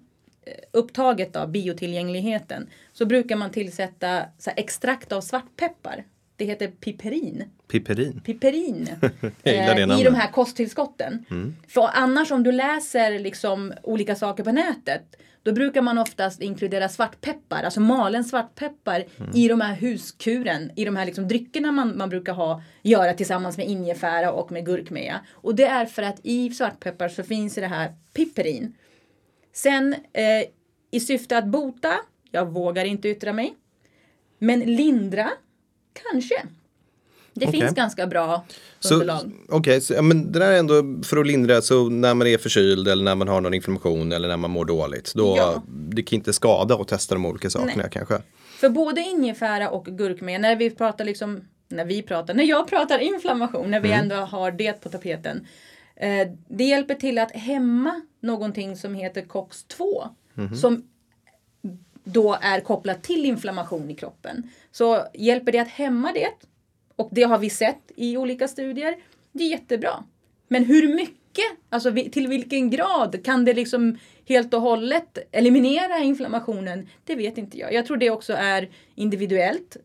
eh, 0.43 0.55
upptaget 0.73 1.37
av 1.37 1.51
biotillgängligheten 1.51 2.69
så 2.93 3.07
brukar 3.07 3.37
man 3.37 3.51
tillsätta 3.51 4.23
så 4.39 4.51
extrakt 4.57 5.13
av 5.13 5.21
svartpeppar. 5.21 6.05
Det 6.37 6.45
heter 6.45 6.69
piperin. 6.69 7.45
Piperin. 7.69 8.21
Piperin 8.25 8.89
eh, 9.43 9.53
i. 9.53 9.83
Mm. 9.83 10.05
de 10.05 10.15
här 10.15 10.33
kosttillskotten. 10.33 11.25
För 11.69 11.89
annars 11.93 12.31
om 12.31 12.43
du 12.43 12.53
läser 12.53 13.19
liksom 13.19 13.73
olika 13.83 14.15
saker 14.15 14.45
på 14.45 14.53
nätet 14.53 15.17
då 15.43 15.53
brukar 15.53 15.83
man 15.83 15.99
oftast 15.99 16.43
inkludera 16.43 16.89
svartpeppar, 16.89 17.63
alltså 17.63 17.81
malen 17.81 18.25
svartpeppar 18.25 19.05
Mm. 19.19 19.31
i 19.37 19.49
de 19.49 19.61
här 19.61 19.75
huskuren, 19.75 20.71
i 20.77 20.85
de 20.85 20.97
här 20.97 21.07
liksom 21.07 21.29
dryckerna 21.29 21.73
man, 21.73 21.99
man 21.99 22.09
brukar 22.09 22.33
ha, 22.33 22.63
göra 22.83 23.15
tillsammans 23.15 23.57
med 23.57 23.67
ingefära 23.69 24.33
och 24.33 24.53
med 24.53 24.67
gurkmeja. 24.67 25.21
Och 25.31 25.55
det 25.55 25.65
är 25.65 25.87
för 25.87 26.03
att 26.03 26.21
i 26.23 26.51
svartpeppar 26.51 27.09
så 27.09 27.23
finns 27.23 27.55
det 27.55 27.67
här 27.67 27.93
piperin. 28.15 28.75
Sen 29.53 29.95
eh, 30.13 30.49
i 30.91 31.01
syfte 31.01 31.39
att 31.39 31.47
bota, 31.47 31.95
jag 32.31 32.53
vågar 32.53 32.85
inte 32.85 33.09
yttra 33.09 33.33
mig, 33.33 33.55
men 34.39 34.61
lindra, 34.61 35.31
kanske. 35.93 36.35
Det 37.35 37.47
Okej. 37.47 37.61
finns 37.61 37.75
ganska 37.75 38.07
bra 38.07 38.45
underlag. 38.93 39.33
okej, 39.49 39.81
så, 39.81 39.95
ja, 39.95 40.03
men 40.03 40.33
det 40.33 40.39
där 40.39 40.53
är 40.53 40.59
ändå 40.59 41.03
för 41.05 41.17
att 41.17 41.27
lindra, 41.27 41.63
så 41.63 41.89
när 41.89 42.15
man 42.15 42.27
är 42.27 42.39
förkyld 42.39 42.89
eller 42.89 43.05
när 43.05 43.15
man 43.15 43.29
har 43.29 43.41
någon 43.41 43.55
inflammation 43.55 44.13
eller 44.13 44.29
när 44.29 44.37
man 44.37 44.51
mår 44.51 44.65
dåligt. 44.65 45.13
Då, 45.15 45.35
Ja. 45.37 45.63
Det 45.67 46.03
kan 46.03 46.17
inte 46.17 46.33
skada 46.33 46.75
att 46.75 46.89
testa 46.89 47.15
de 47.15 47.27
olika 47.27 47.51
sakerna 47.51 47.73
Nej. 47.77 47.89
kanske. 47.93 48.23
För 48.61 48.69
både 48.69 49.01
ingefära 49.01 49.71
och 49.71 49.85
gurkmeja, 49.85 50.39
när 50.39 50.57
vi 50.57 50.71
pratar 50.71 51.05
liksom, 51.05 51.41
när 51.69 51.85
vi 51.85 52.03
pratar, 52.03 52.35
när 52.35 52.45
jag 52.45 52.69
pratar 52.69 52.99
inflammation, 52.99 53.71
när 53.71 53.81
vi 53.81 53.93
ändå 53.93 54.15
har 54.17 54.51
det 54.51 54.81
på 54.81 54.89
tapeten. 54.89 55.47
Eh, 55.97 56.29
det 56.49 56.65
hjälper 56.65 56.95
till 56.95 57.19
att 57.19 57.31
hämma 57.33 58.01
någonting 58.21 58.77
som 58.77 58.95
heter 58.95 59.23
COX-2. 59.23 60.09
Som 60.57 60.85
då 62.05 62.39
är 62.41 62.61
kopplat 62.61 63.03
till 63.03 63.25
inflammation 63.25 63.91
i 63.91 63.95
kroppen. 63.95 64.51
Så 64.73 65.07
hjälper 65.15 65.53
det 65.53 65.59
att 65.59 65.69
hämma 65.69 66.13
det, 66.13 66.29
och 66.97 67.09
det 67.13 67.23
har 67.23 67.39
vi 67.39 67.51
sett 67.51 67.93
i 67.97 68.17
olika 68.17 68.49
studier, 68.49 68.97
det 69.33 69.45
är 69.45 69.49
jättebra. 69.49 70.05
Men 70.49 70.65
hur 70.65 70.95
mycket, 70.95 71.45
alltså 71.71 71.93
till 72.13 72.29
vilken 72.29 72.71
grad 72.71 73.25
kan 73.25 73.45
det 73.45 73.55
liksom 73.55 73.99
helt 74.29 74.55
och 74.55 74.61
hållet 74.61 75.19
eliminera 75.33 75.99
inflammationen? 75.99 76.89
Det 77.05 77.15
vet 77.15 77.39
inte 77.39 77.59
jag. 77.59 77.73
Jag 77.73 77.87
tror 77.87 77.97
det 77.97 78.11
också 78.11 78.33
är 78.33 78.71
individuellt. 78.95 79.77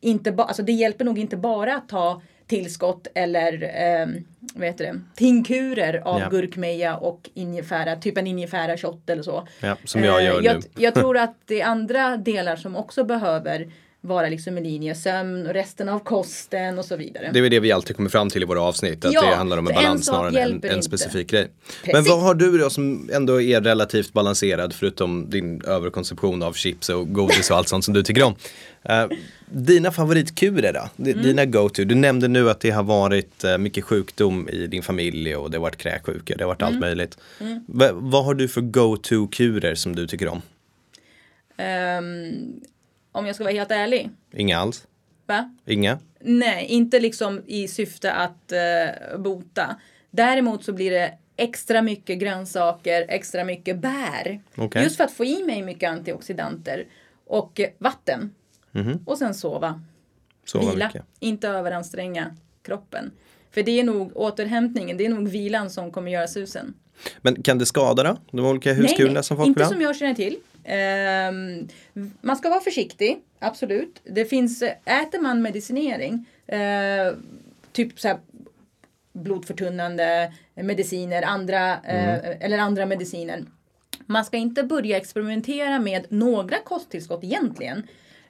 Inte 0.00 0.32
ba, 0.32 0.44
alltså 0.44 0.62
det 0.62 0.72
hjälper 0.72 1.04
nog 1.04 1.18
inte 1.18 1.36
bara 1.36 1.76
att 1.76 1.88
ta 1.88 2.22
tillskott 2.56 3.06
eller 3.14 3.52
eh, 3.62 4.06
vad 4.54 4.66
heter 4.66 4.84
det, 4.84 5.00
tinkurer 5.16 6.02
av 6.04 6.20
Ja. 6.20 6.28
gurkmeja 6.28 6.96
och 6.96 7.30
ingefära, 7.34 7.96
typ 7.96 8.18
en 8.18 8.26
ingefära 8.26 8.76
shot 8.76 9.10
eller 9.10 9.22
så. 9.22 9.48
Ja, 9.60 9.76
som 9.84 10.04
jag 10.04 10.22
gör 10.24 10.32
Eh, 10.34 10.40
nu. 10.40 10.44
jag, 10.46 10.62
jag 10.76 10.94
tror 11.00 11.18
att 11.18 11.34
det 11.46 11.60
är 11.60 11.66
andra 11.66 12.16
delar 12.16 12.56
som 12.56 12.76
också 12.76 13.04
behöver 13.04 13.72
vara 14.04 14.28
liksom 14.28 14.58
i 14.58 14.60
linje. 14.60 14.94
Sömn 14.94 15.46
och 15.46 15.52
resten 15.54 15.88
av 15.88 15.98
kosten 15.98 16.78
och 16.78 16.84
så 16.84 16.96
vidare. 16.96 17.30
Det 17.32 17.38
är 17.38 17.50
det 17.50 17.60
vi 17.60 17.72
alltid 17.72 17.96
kommer 17.96 18.10
fram 18.10 18.30
till 18.30 18.42
i 18.42 18.44
våra 18.44 18.60
avsnitt. 18.62 19.04
Att 19.04 19.12
Ja, 19.12 19.20
det 19.30 19.34
handlar 19.36 19.56
om 19.58 19.68
en 19.68 19.74
balans 19.74 20.06
snarare 20.06 20.40
än 20.40 20.60
en, 20.64 20.70
en 20.70 20.82
specifik 20.82 21.30
grej. 21.30 21.48
Men 21.84 21.92
Precis. 21.94 22.10
vad 22.10 22.20
har 22.22 22.34
du 22.34 22.58
då 22.58 22.70
som 22.70 23.10
ändå 23.12 23.40
är 23.42 23.60
relativt 23.60 24.12
balanserad 24.12 24.72
förutom 24.72 25.30
din 25.30 25.62
överkonsumtion 25.64 26.42
av 26.42 26.52
chips 26.52 26.88
och 26.88 27.12
godis 27.12 27.50
och 27.50 27.56
allt 27.56 27.68
sånt 27.68 27.84
som 27.84 27.94
du 27.94 28.02
tycker 28.02 28.22
om. 28.22 28.34
Eh, 28.84 29.06
dina 29.50 29.90
favoritkurer 29.90 30.72
då? 30.72 30.88
D- 30.96 31.10
Mm. 31.12 31.24
Dina 31.24 31.44
go-to? 31.44 31.84
Du 31.84 31.94
nämnde 31.94 32.28
nu 32.28 32.50
att 32.50 32.60
det 32.60 32.70
har 32.70 32.82
varit 32.82 33.44
eh, 33.44 33.58
mycket 33.58 33.84
sjukdom 33.84 34.48
i 34.48 34.66
din 34.66 34.82
familj 34.82 35.36
och 35.36 35.50
det 35.50 35.56
har 35.58 35.62
varit 35.62 35.76
kräksjuka, 35.76 36.34
det 36.36 36.44
har 36.44 36.48
varit 36.48 36.62
Mm. 36.62 36.72
allt 36.74 36.80
möjligt. 36.80 37.18
Va- 37.66 37.92
vad 37.92 38.24
har 38.24 38.34
du 38.34 38.48
för 38.48 38.60
go-to-kurer 38.60 39.74
som 39.74 39.96
du 39.96 40.06
tycker 40.06 40.28
om? 40.28 40.42
Ehm, 41.56 42.60
om 43.12 43.26
jag 43.26 43.34
ska 43.34 43.44
vara 43.44 43.54
helt 43.54 43.70
ärlig. 43.70 44.10
Inga 44.32 44.58
alls? 44.58 44.86
Va? 45.26 45.54
Inga? 45.66 45.98
Nej, 46.20 46.66
inte 46.66 47.00
liksom 47.00 47.42
i 47.46 47.68
syfte 47.68 48.12
att 48.12 48.52
eh, 48.52 49.18
bota. 49.18 49.76
Däremot 50.10 50.64
så 50.64 50.72
blir 50.72 50.90
det 50.90 51.18
extra 51.36 51.82
mycket 51.82 52.18
grönsaker, 52.18 53.04
extra 53.08 53.44
mycket 53.44 53.78
bär. 53.78 54.40
Okej. 54.56 54.82
Just 54.82 54.96
för 54.96 55.04
att 55.04 55.12
få 55.12 55.24
i 55.24 55.42
mig 55.44 55.62
mycket 55.62 55.90
antioxidanter 55.90 56.84
och 57.26 57.60
vatten. 57.78 58.34
Och 59.06 59.18
sen 59.18 59.34
sova. 59.34 59.82
Så 60.44 60.58
Vila, 60.58 60.86
mycket. 60.86 61.04
inte 61.20 61.48
överanstränga 61.48 62.36
kroppen. 62.62 63.10
För 63.50 63.62
det 63.62 63.80
är 63.80 63.84
nog 63.84 64.16
återhämtningen, 64.16 64.96
det 64.96 65.04
är 65.06 65.08
nog 65.08 65.28
vilan 65.28 65.70
som 65.70 65.90
kommer 65.90 66.10
göra 66.10 66.28
susen. 66.28 66.74
Men 67.18 67.42
kan 67.42 67.58
det 67.58 67.66
skada 67.66 68.02
då? 68.02 68.16
De 68.30 68.46
olika 68.46 68.72
huskulorna 68.72 69.22
som 69.22 69.36
folk 69.36 69.46
inte 69.46 69.58
vill 69.58 69.64
ha? 69.64 69.72
som 69.72 69.80
jag 69.80 69.96
känner 69.96 70.14
till. 70.14 70.36
Ehm, 70.64 71.68
man 72.20 72.36
ska 72.36 72.48
vara 72.48 72.60
försiktig, 72.60 73.20
absolut. 73.38 74.00
Det 74.04 74.24
finns, 74.24 74.62
äter 74.84 75.20
man 75.20 75.42
medicinering, 75.42 76.26
eh, 76.46 77.12
typ 77.72 78.00
så 78.00 78.08
här 78.08 78.18
blodförtunnande 79.12 80.32
mediciner, 80.54 81.22
andra, 81.22 81.72
eh, 81.72 82.44
eller 82.44 82.58
andra 82.58 82.86
mediciner. 82.86 83.44
Man 84.06 84.24
ska 84.24 84.36
inte 84.36 84.62
börja 84.62 84.96
experimentera 84.96 85.78
med 85.78 86.06
några 86.08 86.58
kosttillskott 86.58 87.24
egentligen 87.24 87.86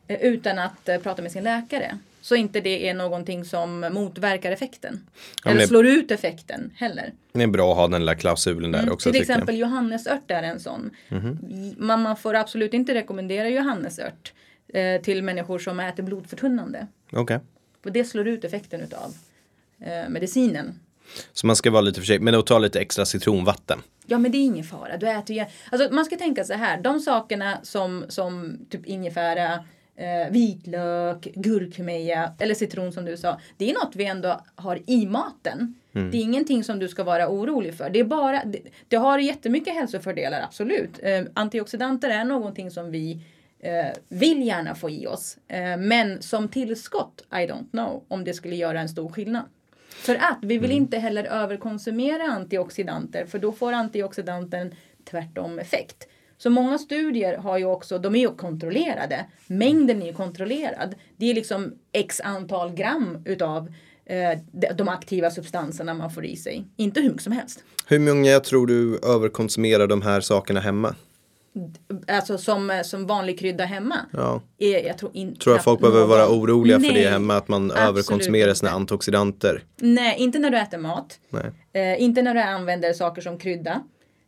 eh, 0.08 0.20
utan 0.22 0.58
att 0.58 0.84
prata 1.02 1.22
med 1.22 1.32
sin 1.32 1.44
läkare. 1.44 1.98
Så 2.22 2.34
inte 2.34 2.60
det 2.60 2.88
är 2.88 2.94
någonting 2.94 3.44
som 3.44 3.80
motverkar 3.80 4.52
effekten. 4.52 5.00
Ja, 5.44 5.50
eller 5.50 5.66
slår 5.66 5.86
ut 5.86 6.10
effekten 6.10 6.70
heller. 6.76 7.12
Det 7.32 7.42
är 7.42 7.46
bra 7.46 7.70
att 7.70 7.76
ha 7.76 7.88
den 7.88 8.00
lilla 8.00 8.14
klausulen 8.14 8.72
där 8.72 8.90
också. 8.92 9.08
Mm, 9.08 9.12
Till 9.12 9.20
tycker 9.20 9.32
jag. 9.32 9.38
Exempel 9.38 9.58
johannesört 9.58 10.30
är 10.30 10.42
en 10.42 10.60
sån. 10.60 10.90
Man, 11.76 12.02
man 12.02 12.16
får 12.16 12.34
absolut 12.34 12.74
inte 12.74 12.94
rekommendera 12.94 13.48
johannesört 13.48 14.32
eh, 14.68 15.02
till 15.02 15.22
människor 15.22 15.58
som 15.58 15.80
äter 15.80 16.02
blodförtunnande. 16.02 16.86
Okej. 17.12 17.40
För 17.82 17.90
det 17.90 18.04
slår 18.04 18.28
ut 18.28 18.44
effekten 18.44 18.80
utav 18.80 19.14
eh, 19.80 20.08
medicinen. 20.08 20.80
Så 21.32 21.46
man 21.46 21.56
ska 21.56 21.70
vara 21.70 21.82
lite 21.82 22.00
försiktig. 22.00 22.24
Men 22.24 22.34
att 22.34 22.46
ta 22.46 22.58
lite 22.58 22.80
extra 22.80 23.04
citronvatten. 23.06 23.82
Ja 24.06 24.18
men 24.18 24.32
det 24.32 24.38
är 24.38 24.44
ingen 24.44 24.64
fara. 24.64 24.96
Du 24.96 25.08
äter 25.10 25.36
ju... 25.36 25.44
Alltså 25.70 25.94
man 25.94 26.04
ska 26.04 26.16
tänka 26.16 26.44
så 26.44 26.54
här. 26.54 26.80
De 26.80 27.00
sakerna 27.00 27.58
som, 27.62 28.04
som 28.08 28.58
typ 28.70 28.86
ingefära, 28.86 29.64
eh, 29.96 30.30
vitlök, 30.30 31.28
gurkmeja 31.34 32.32
eller 32.38 32.54
citron 32.54 32.92
som 32.92 33.04
du 33.04 33.16
sa. 33.16 33.40
Det 33.56 33.70
är 33.70 33.74
något 33.74 33.96
vi 33.96 34.04
ändå 34.04 34.40
har 34.54 34.80
i 34.86 35.06
maten. 35.06 35.74
Det 35.92 36.16
är 36.16 36.22
ingenting 36.22 36.64
som 36.64 36.78
du 36.78 36.88
ska 36.88 37.04
vara 37.04 37.28
orolig 37.28 37.74
för. 37.74 37.90
Det, 37.90 38.00
är 38.00 38.04
bara, 38.04 38.44
det, 38.44 38.58
det 38.88 38.96
har 38.96 39.18
jättemycket 39.18 39.74
hälsofördelar, 39.74 40.42
absolut. 40.42 40.98
Eh, 41.02 41.22
antioxidanter 41.34 42.10
är 42.10 42.24
någonting 42.24 42.70
som 42.70 42.90
vi 42.90 43.20
eh, 43.60 43.86
vill 44.08 44.46
gärna 44.46 44.74
få 44.74 44.90
i 44.90 45.06
oss. 45.06 45.38
Eh, 45.48 45.76
men 45.76 46.22
som 46.22 46.48
tillskott, 46.48 47.24
I 47.30 47.34
don't 47.34 47.70
know 47.70 48.04
om 48.08 48.24
det 48.24 48.34
skulle 48.34 48.56
göra 48.56 48.80
en 48.80 48.88
stor 48.88 49.08
skillnad. 49.08 49.44
För 49.88 50.14
att 50.14 50.38
vi 50.42 50.58
vill 50.58 50.70
inte 50.70 50.98
heller 50.98 51.24
överkonsumera 51.24 52.22
antioxidanter 52.22 53.26
för 53.26 53.38
då 53.38 53.52
får 53.52 53.72
antioxidanten 53.72 54.74
tvärtom 55.04 55.58
effekt. 55.58 56.08
Så 56.42 56.50
många 56.50 56.78
studier 56.78 57.36
har 57.36 57.58
ju 57.58 57.64
också, 57.64 57.98
de 57.98 58.14
är 58.14 58.20
ju 58.20 58.36
kontrollerade. 58.36 59.26
Mängden 59.46 60.02
är 60.02 60.06
ju 60.06 60.12
kontrollerad. 60.12 60.94
Det 61.16 61.30
är 61.30 61.34
liksom 61.34 61.72
x 61.92 62.20
antal 62.20 62.72
gram 62.72 63.22
utav 63.24 63.72
eh, 64.06 64.38
de, 64.76 64.88
aktiva 64.88 65.30
substanserna 65.30 65.94
man 65.94 66.10
får 66.10 66.24
i 66.24 66.36
sig. 66.36 66.64
Inte 66.76 67.00
hur 67.00 67.08
mycket 67.08 67.22
som 67.22 67.32
helst. 67.32 67.64
Hur 67.86 67.98
många 67.98 68.40
tror 68.40 68.66
du 68.66 68.98
överkonsumerar 68.98 69.86
de 69.86 70.02
här 70.02 70.20
sakerna 70.20 70.60
hemma? 70.60 70.94
Alltså 72.08 72.38
som, 72.38 72.70
eh, 72.70 72.82
som 72.82 73.06
vanlig 73.06 73.38
krydda 73.38 73.64
hemma. 73.64 73.96
Ja. 74.12 74.42
Är, 74.58 74.86
jag 74.86 74.98
tror, 74.98 75.10
in, 75.14 75.36
Tror 75.36 75.56
att 75.56 75.64
folk 75.64 75.80
behöver 75.80 76.06
vara 76.06 76.28
oroliga 76.28 76.80
för 76.80 76.86
det 76.86 76.92
Nej, 76.92 77.04
hemma? 77.04 77.36
Att 77.36 77.48
man 77.48 77.70
överkonsumerar 77.70 78.54
sina 78.54 78.70
antioxidanter? 78.70 79.64
Nej, 79.80 80.16
inte 80.18 80.38
när 80.38 80.50
du 80.50 80.58
äter 80.58 80.78
mat. 80.78 81.18
Nej. 81.30 81.52
Eh, 81.72 82.02
inte 82.02 82.22
när 82.22 82.34
du 82.34 82.40
använder 82.40 82.92
saker 82.92 83.22
som 83.22 83.38
krydda. 83.38 83.82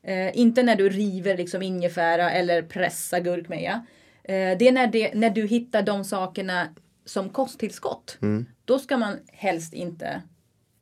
Eh, 0.07 0.39
inte 0.39 0.63
när 0.63 0.77
du 0.77 0.89
river 0.89 1.37
liksom 1.37 1.63
ingefära 1.63 2.31
eller 2.31 2.63
pressar 2.63 3.21
gurkmeja. 3.21 3.87
Eh, 4.25 4.59
det 4.59 4.69
är 4.69 4.73
när, 4.73 4.87
det, 4.87 5.15
när 5.15 5.31
du 5.31 5.47
hittar 5.47 5.83
de 5.83 6.05
sakerna 6.05 6.69
som 7.05 7.29
kosttillskott. 7.29 8.19
Mm. 8.23 8.47
Då 8.65 8.79
ska 8.79 8.97
man 8.97 9.17
helst 9.33 9.75
inte 9.75 10.23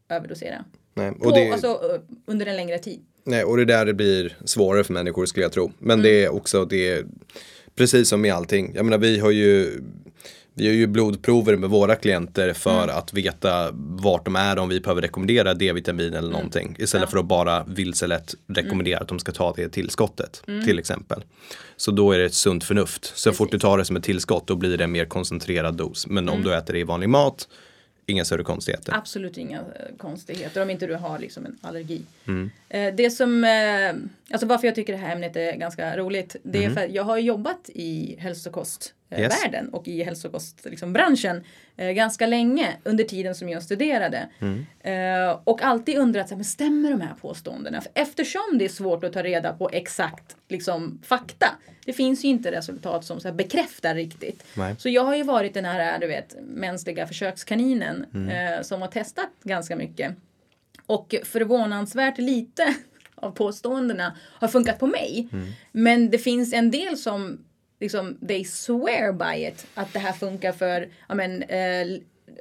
överdosera. 0.09 0.64
Nej. 0.95 1.12
På, 1.12 1.29
Och, 1.29 1.35
det, 1.35 1.50
alltså, 1.50 1.67
eh, 1.67 2.00
under 2.26 2.47
en 2.47 2.57
längre 2.57 2.79
tid. 2.79 3.00
nej, 3.25 3.45
och 3.45 3.57
det 3.57 3.62
är 3.62 3.67
där 3.67 3.87
det 3.87 3.95
blir 3.95 4.37
svårare 4.45 4.85
för 4.85 4.93
människor 4.93 5.26
skulle 5.26 5.45
jag 5.45 5.52
tro. 5.52 5.73
Men 5.79 6.02
det 6.02 6.25
är 6.25 6.29
också 6.29 6.64
det 6.64 6.88
är, 6.88 7.05
precis 7.75 8.09
som 8.09 8.21
med 8.21 8.35
allting. 8.35 8.73
Jag 8.75 8.85
menar 8.85 8.99
vi 8.99 9.19
har 9.19 9.31
ju 9.31 9.81
vi 10.54 10.64
gör 10.64 10.73
ju 10.73 10.87
blodprover 10.87 11.56
med 11.56 11.71
våra 11.71 11.97
klienter 11.97 12.52
för 12.52 12.88
att 12.88 13.12
veta 13.12 13.71
vart 13.75 14.25
de 14.25 14.37
är 14.37 14.59
om 14.59 14.68
vi 14.68 14.80
behöver 14.80 15.02
rekommendera 15.02 15.54
D-vitamin 15.54 16.14
eller 16.14 16.30
någonting. 16.30 16.76
Istället 16.78 17.11
för 17.11 17.18
att 17.18 17.25
bara 17.25 17.64
vilselätt 17.64 18.35
rekommendera 18.47 18.99
att 18.99 19.09
de 19.09 19.18
ska 19.18 19.32
ta 19.32 19.52
det 19.56 19.68
tillskottet 19.68 20.42
till 20.64 20.78
exempel. 20.78 21.25
Så 21.76 21.90
då 21.90 22.12
är 22.12 22.18
det 22.18 22.25
ett 22.25 22.35
sunt 22.35 22.64
förnuft. 22.64 23.12
Så 23.14 23.32
fort 23.32 23.50
du 23.50 23.59
tar 23.59 23.78
det 23.78 23.85
som 23.85 23.97
ett 23.97 24.04
tillskott 24.04 24.47
då 24.47 24.56
blir 24.56 24.78
det 24.78 24.85
en 24.85 24.92
mer 24.92 25.04
koncentrerad 25.04 25.75
dos. 25.75 26.06
Men 26.06 26.28
om 26.28 26.42
du 26.42 26.54
äter 26.54 26.73
det 26.73 26.78
i 26.80 26.85
vanlig 26.85 27.09
mat, 27.09 27.49
inga 28.06 28.25
större 28.25 28.44
konstigheter. 28.44 28.94
Absolut 28.97 29.38
inga 29.38 29.59
eh, 29.59 29.64
konstigheter 29.99 30.62
om 30.62 30.71
inte 30.71 30.87
du 30.87 30.94
har 30.94 31.18
liksom 31.18 31.47
en 31.47 31.59
allergi. 31.62 32.02
Eh, 32.73 32.95
det 32.95 33.11
som, 33.11 33.45
eh, 33.45 33.95
alltså 34.33 34.47
varför 34.47 34.67
jag 34.67 34.75
tycker 34.75 34.93
det 34.93 34.99
här 34.99 35.12
ämnet 35.12 35.37
är 35.37 35.57
ganska 35.57 35.97
roligt. 35.97 36.37
Det 36.43 36.64
är 36.64 36.71
för 36.71 36.85
att 36.85 36.91
jag 36.91 37.02
har 37.05 37.19
jobbat 37.19 37.71
i 37.75 38.17
hälsokostvärlden. 38.19 39.64
Yes. 39.64 39.73
och 39.73 39.88
i 39.88 40.02
hälsokostbranschen 40.02 40.71
liksom, 40.71 40.93
branschen, 40.93 41.45
eh, 41.76 41.91
ganska 41.91 42.26
länge 42.26 42.69
under 42.85 43.05
tiden 43.05 43.35
som 43.35 43.49
jag 43.49 43.62
studerade. 43.62 44.29
Mm. 44.41 44.67
Och 45.45 45.62
alltid 45.62 45.99
undrat, 45.99 46.31
men 46.31 46.45
stämmer 46.45 46.91
de 46.91 47.00
här 47.00 47.14
påståendena? 47.21 47.81
För 47.81 47.93
eftersom 47.95 48.59
det 48.59 48.64
är 48.64 48.69
svårt 48.69 49.05
att 49.05 49.12
ta 49.12 49.23
reda 49.23 49.52
på 49.52 49.71
exakt 49.73 50.37
liksom, 50.49 51.00
fakta. 51.05 51.47
Det 51.85 51.93
finns 51.93 52.25
ju 52.25 52.29
inte 52.29 52.52
resultat 52.52 53.05
som 53.05 53.21
så 53.21 53.33
bekräftar 53.33 53.95
riktigt. 53.95 54.45
Nej. 54.55 54.75
Så 54.79 54.88
jag 54.88 55.05
har 55.05 55.17
ju 55.17 55.23
varit 55.23 55.55
den 55.55 55.64
här, 55.64 55.99
du 55.99 56.07
vet, 56.07 56.37
mänskliga 56.41 57.07
försökskaninen 57.07 58.07
Mm. 58.14 58.64
som 58.64 58.81
har 58.83 58.88
testat 58.88 59.31
ganska 59.43 59.76
mycket. 59.76 60.14
Och 60.87 61.15
förvånansvärt 61.25 62.19
lite 62.19 62.75
av 63.15 63.31
påståendena 63.31 64.17
har 64.21 64.49
funkat 64.49 64.79
på 64.79 64.87
mig. 64.87 65.29
Men 65.73 66.11
det 66.11 66.19
finns 66.19 66.53
en 66.53 66.71
del 66.71 66.97
som 66.97 67.45
liksom, 67.81 68.19
they 68.29 68.45
swear 68.45 69.12
by 69.12 69.47
it. 69.47 69.67
Att 69.75 69.93
det 69.93 69.99
här 69.99 70.12
funkar 70.12 70.53
för, 70.53 70.89
ja 71.09 71.15
men, 71.15 71.43
eh, 71.43 71.87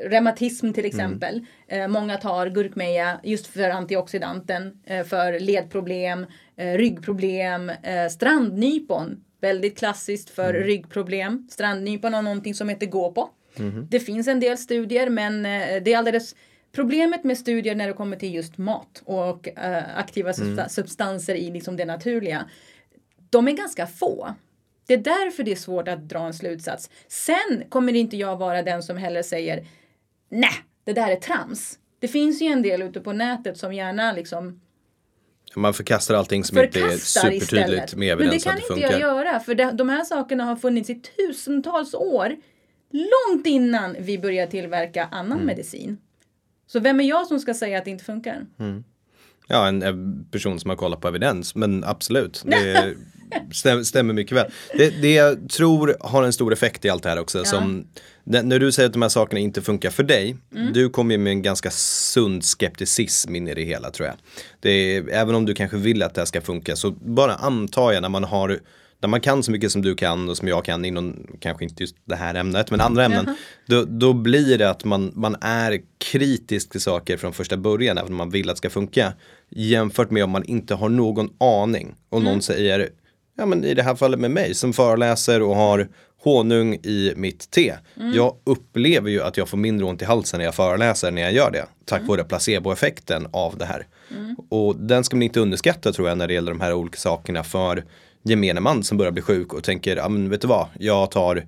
reumatism 0.09 0.73
till 0.73 0.85
exempel. 0.85 1.45
Eh, 1.67 1.87
många 1.87 2.17
tar 2.17 2.47
gurkmeja 2.47 3.19
just 3.23 3.47
för 3.47 3.69
antioxidanten, 3.69 4.79
eh, 4.85 5.03
för 5.05 5.39
ledproblem, 5.39 6.25
eh, 6.57 6.73
ryggproblem, 6.73 7.69
eh, 7.69 8.07
strandnypon. 8.11 9.23
Väldigt 9.41 9.77
klassiskt 9.77 10.29
för 10.29 10.53
ryggproblem. 10.53 11.47
Strandnypon 11.51 12.13
har 12.13 12.21
någonting 12.21 12.53
som 12.55 12.69
heter 12.69 12.85
gå 12.85 13.11
på. 13.11 13.29
Det 13.89 13.99
finns 13.99 14.27
en 14.27 14.39
del 14.39 14.57
studier 14.57 15.09
men 15.09 15.45
eh, 15.45 15.83
det 15.83 15.93
är 15.93 15.97
alldeles 15.97 16.35
Problemet 16.71 17.23
med 17.23 17.37
studier 17.37 17.75
när 17.75 17.87
det 17.87 17.93
kommer 17.93 18.17
till 18.17 18.33
just 18.33 18.57
mat 18.57 19.01
och 19.05 19.47
eh, 19.47 19.97
aktiva 19.97 20.31
substa- 20.31 20.67
substanser 20.67 21.35
i 21.35 21.51
liksom 21.51 21.77
det 21.77 21.85
naturliga. 21.85 22.45
De 23.29 23.47
är 23.47 23.51
ganska 23.51 23.87
få. 23.87 24.33
Det 24.87 24.93
är 24.93 24.97
därför 24.97 25.43
det 25.43 25.51
är 25.51 25.55
svårt 25.55 25.87
att 25.87 26.09
dra 26.09 26.19
en 26.19 26.33
slutsats. 26.33 26.89
Sen 27.07 27.63
kommer 27.69 27.93
inte 27.95 28.17
jag 28.17 28.37
vara 28.37 28.61
den 28.63 28.83
som 28.83 28.97
heller 28.97 29.21
säger 29.23 29.65
nej, 30.29 30.51
det 30.83 30.93
där 30.93 31.11
är 31.11 31.15
trams. 31.15 31.79
Det 31.99 32.07
finns 32.07 32.41
ju 32.41 32.45
en 32.47 32.61
del 32.61 32.81
ute 32.81 32.99
på 32.99 33.13
nätet 33.13 33.57
som 33.57 33.73
gärna 33.73 34.11
liksom 34.11 34.61
Man 35.55 35.73
förkastar 35.73 36.15
allting 36.15 36.43
som 36.43 36.57
inte 36.57 36.79
är 36.79 36.83
förkastar 36.83 37.21
supertydligt 37.21 37.43
istället. 37.43 37.95
med 37.95 38.07
Men 38.07 38.17
det 38.17 38.23
evidens 38.23 38.43
kan 38.43 38.51
att 38.53 38.57
det 38.57 38.61
inte 38.61 38.73
funkar. 38.73 38.91
jag 38.91 38.99
göra 38.99 39.39
för 39.39 39.55
det, 39.55 39.71
de 39.71 39.89
här 39.89 40.03
sakerna 40.03 40.43
har 40.43 40.55
funnits 40.55 40.89
i 40.89 41.01
tusentals 41.01 41.93
år. 41.93 42.35
Långt 42.91 43.47
innan 43.47 43.95
vi 43.99 44.17
började 44.19 44.51
tillverka 44.51 45.05
annan 45.11 45.31
Mm. 45.31 45.45
medicin. 45.45 45.97
Så 46.71 46.79
vem 46.79 46.99
är 46.99 47.03
jag 47.03 47.27
som 47.27 47.39
ska 47.39 47.53
säga 47.53 47.77
att 47.77 47.85
det 47.85 47.91
inte 47.91 48.03
funkar? 48.03 48.45
Ja, 49.47 49.67
en, 49.67 49.83
en 49.83 50.25
person 50.31 50.59
som 50.59 50.69
har 50.69 50.77
kollat 50.77 51.01
på 51.01 51.07
evidens. 51.07 51.55
Men 51.55 51.83
absolut, 51.83 52.43
det 52.45 52.95
stämmer, 53.53 53.83
stämmer 53.83 54.13
mycket 54.13 54.37
väl. 54.37 54.51
Det, 54.77 55.01
det 55.01 55.13
jag 55.13 55.49
tror 55.49 55.97
har 55.99 56.23
en 56.23 56.33
stor 56.33 56.53
effekt 56.53 56.85
i 56.85 56.89
allt 56.89 57.03
det 57.03 57.09
här 57.09 57.19
också. 57.19 57.45
Som, 57.45 57.87
det, 58.23 58.43
när 58.43 58.59
du 58.59 58.71
säger 58.71 58.87
att 58.87 58.93
de 58.93 59.01
här 59.01 59.09
sakerna 59.09 59.39
inte 59.39 59.61
funkar 59.61 59.89
för 59.89 60.03
dig. 60.03 60.37
Mm. 60.55 60.73
Du 60.73 60.89
kommer 60.89 61.15
ju 61.15 61.17
med 61.17 61.31
en 61.31 61.41
ganska 61.41 61.71
sund 61.71 62.43
skepticism 62.43 63.35
in 63.35 63.47
i 63.47 63.53
det 63.53 63.63
hela 63.63 63.91
tror 63.91 64.07
jag. 64.07 64.15
Det 64.59 64.69
är, 64.69 65.09
även 65.09 65.35
om 65.35 65.45
du 65.45 65.53
kanske 65.53 65.77
vill 65.77 66.03
att 66.03 66.13
det 66.13 66.21
här 66.21 66.25
ska 66.25 66.41
funka 66.41 66.75
så 66.75 66.91
bara 66.91 67.35
antar 67.35 67.91
jag 67.91 68.01
när 68.01 68.09
man 68.09 68.23
har 68.23 68.59
när 69.01 69.07
man 69.07 69.21
kan 69.21 69.43
så 69.43 69.51
mycket 69.51 69.71
som 69.71 69.81
du 69.81 69.95
kan 69.95 70.29
och 70.29 70.37
som 70.37 70.47
jag 70.47 70.65
kan 70.65 70.85
inom, 70.85 71.27
kanske 71.39 71.63
inte 71.63 71.83
just 71.83 71.95
det 72.05 72.15
här 72.15 72.35
ämnet, 72.35 72.71
men 72.71 72.81
andra 72.81 73.05
ämnen. 73.05 73.35
Då, 73.65 73.85
då 73.85 74.13
blir 74.13 74.57
det 74.57 74.69
att 74.69 74.83
man, 74.83 75.11
man 75.15 75.35
är 75.41 75.81
kritisk 75.97 76.69
till 76.69 76.81
saker 76.81 77.17
från 77.17 77.33
första 77.33 77.57
början, 77.57 77.97
även 77.97 78.11
om 78.11 78.17
man 78.17 78.29
vill 78.29 78.49
att 78.49 78.55
det 78.55 78.57
ska 78.57 78.69
funka. 78.69 79.13
Jämfört 79.49 80.11
med 80.11 80.23
om 80.23 80.29
man 80.29 80.43
inte 80.43 80.75
har 80.75 80.89
någon 80.89 81.29
aning 81.39 81.95
och 82.09 82.21
någon 82.21 82.41
säger 82.41 82.89
ja 83.37 83.45
men 83.45 83.63
i 83.63 83.73
det 83.73 83.83
här 83.83 83.95
fallet 83.95 84.19
med 84.19 84.31
mig 84.31 84.53
som 84.53 84.73
föreläser 84.73 85.41
och 85.41 85.55
har 85.55 85.87
honung 86.23 86.73
i 86.73 87.13
mitt 87.15 87.51
te. 87.51 87.73
Jag 88.13 88.35
upplever 88.43 89.09
ju 89.09 89.21
att 89.21 89.37
jag 89.37 89.49
får 89.49 89.57
mindre 89.57 89.85
ont 89.85 90.01
i 90.01 90.05
halsen 90.05 90.37
när 90.37 90.45
jag 90.45 90.55
föreläser 90.55 91.11
när 91.11 91.21
jag 91.21 91.33
gör 91.33 91.51
det. 91.51 91.65
Tack 91.85 92.01
vare 92.07 92.23
placeboeffekten 92.23 93.27
av 93.31 93.57
det 93.57 93.65
här. 93.65 93.87
Och 94.49 94.75
den 94.75 95.03
ska 95.03 95.15
man 95.15 95.23
inte 95.23 95.39
underskatta 95.39 95.91
tror 95.91 96.09
jag 96.09 96.17
när 96.17 96.27
det 96.27 96.33
gäller 96.33 96.51
de 96.51 96.61
här 96.61 96.73
olika 96.73 96.97
sakerna 96.97 97.43
för 97.43 97.83
gemene 98.23 98.59
man 98.59 98.83
som 98.83 98.97
börjar 98.97 99.11
bli 99.11 99.21
sjuk 99.21 99.53
och 99.53 99.63
tänker, 99.63 99.97
ja 99.97 100.09
men 100.09 100.29
vet 100.29 100.41
du 100.41 100.47
vad, 100.47 100.67
jag 100.79 101.11
tar 101.11 101.45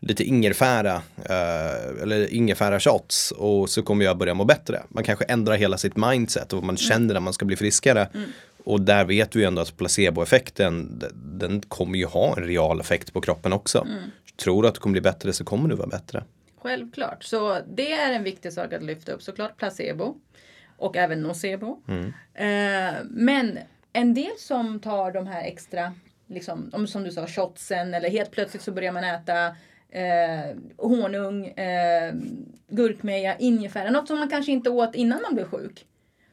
lite 0.00 0.24
ingefära 0.24 0.94
eh, 1.24 2.02
eller 2.02 2.34
ingefära 2.34 2.80
shots 2.80 3.32
och 3.32 3.70
så 3.70 3.82
kommer 3.82 4.04
jag 4.04 4.18
börja 4.18 4.34
må 4.34 4.44
bättre. 4.44 4.82
Man 4.88 5.04
kanske 5.04 5.24
ändrar 5.24 5.56
hela 5.56 5.78
sitt 5.78 5.96
mindset 5.96 6.52
och 6.52 6.58
vad 6.58 6.66
man 6.66 6.76
känner 6.76 7.14
när 7.14 7.20
man 7.20 7.32
ska 7.32 7.44
bli 7.44 7.56
friskare. 7.56 8.08
Och 8.64 8.80
där 8.80 9.04
vet 9.04 9.36
vi 9.36 9.40
ju 9.40 9.46
ändå 9.46 9.62
att 9.62 9.76
placeboeffekten 9.76 11.02
den 11.14 11.60
kommer 11.60 11.98
ju 11.98 12.06
ha 12.06 12.36
en 12.36 12.44
real 12.44 12.80
effekt 12.80 13.12
på 13.12 13.20
kroppen 13.20 13.52
också. 13.52 13.86
Tror 14.36 14.62
du 14.62 14.68
att 14.68 14.74
du 14.74 14.80
kommer 14.80 14.92
bli 14.92 15.00
bättre 15.00 15.32
så 15.32 15.44
kommer 15.44 15.68
du 15.68 15.76
vara 15.76 15.88
bättre. 15.88 16.24
Självklart. 16.62 17.24
Så 17.24 17.58
det 17.76 17.92
är 17.92 18.12
en 18.12 18.22
viktig 18.22 18.52
sak 18.52 18.72
att 18.72 18.82
lyfta 18.82 19.12
upp. 19.12 19.22
Såklart 19.22 19.56
placebo. 19.56 20.14
Och 20.76 20.96
även 20.96 21.22
nocebo. 21.22 21.82
Eh, 22.34 22.94
men 23.10 23.58
en 23.92 24.14
del 24.14 24.32
som 24.38 24.80
tar 24.80 25.12
de 25.12 25.26
här 25.26 25.42
extra, 25.44 25.94
liksom, 26.28 26.70
om, 26.72 26.86
som 26.86 27.04
du 27.04 27.12
sa, 27.12 27.26
shotsen 27.26 27.94
eller 27.94 28.10
helt 28.10 28.30
plötsligt 28.30 28.62
så 28.62 28.72
börjar 28.72 28.92
man 28.92 29.04
äta 29.04 29.46
eh, 29.90 30.56
honung, 30.76 31.46
eh, 31.46 32.14
gurkmeja, 32.68 33.36
ingefära. 33.38 33.90
Något 33.90 34.08
som 34.08 34.18
man 34.18 34.28
kanske 34.28 34.52
inte 34.52 34.70
åt 34.70 34.94
innan 34.94 35.22
man 35.22 35.34
blev 35.34 35.44
sjuk. 35.44 35.86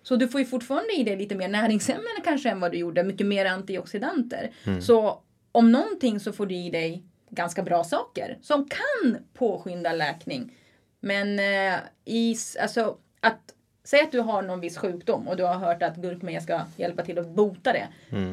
Så 0.04 0.16
du 0.16 0.28
får 0.28 0.42
ju 0.42 0.46
fortfarande 0.46 0.94
i 0.94 1.04
dig 1.04 1.16
lite 1.16 1.36
mer 1.36 1.48
näringsämnen 1.48 2.22
kanske 2.24 2.50
än 2.50 2.60
vad 2.60 2.72
du 2.72 2.78
gjorde. 2.78 3.04
Mycket 3.04 3.28
mer 3.28 3.46
antioxidanter. 3.46 4.52
Så 4.82 5.22
om 5.52 5.72
någonting 5.72 6.20
så 6.20 6.34
får 6.34 6.46
du 6.46 6.56
i 6.56 6.70
dig 6.70 7.04
ganska 7.30 7.64
bra 7.64 7.84
saker 7.84 8.38
som 8.42 8.70
kan 8.70 9.18
påskynda 9.34 9.94
läkning. 9.94 10.54
Men 11.00 11.40
eh, 11.40 11.80
i, 12.06 12.36
alltså, 12.62 12.98
att 13.20 13.54
Säg 13.86 14.02
att 14.02 14.12
du 14.12 14.20
har 14.20 14.42
någon 14.42 14.60
viss 14.60 14.78
sjukdom 14.78 15.28
och 15.28 15.38
du 15.38 15.44
har 15.44 15.56
hört 15.56 15.84
att 15.84 15.96
gurkmeja 15.96 16.42
ska 16.42 16.62
hjälpa 16.78 17.04
till 17.04 17.20
att 17.20 17.28
bota 17.28 17.74
det. 17.74 17.88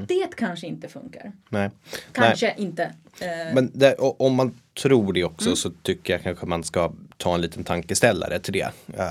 Det 0.08 0.36
kanske 0.36 0.66
inte 0.66 0.88
funkar. 0.88 1.32
Nej. 1.48 1.70
Kanske 2.12 2.54
inte. 2.56 2.82
Eh, 3.20 3.54
Men 3.54 3.70
det, 3.74 3.94
om 3.98 4.34
man 4.34 4.60
tror 4.82 5.12
det 5.12 5.24
också 5.24 5.56
så 5.56 5.70
tycker 5.82 6.12
jag 6.12 6.22
kanske 6.22 6.46
man 6.46 6.64
ska 6.64 6.92
ta 7.16 7.34
en 7.34 7.40
liten 7.40 7.64
tankeställare 7.64 8.38
till 8.38 8.52
det. 8.52 8.68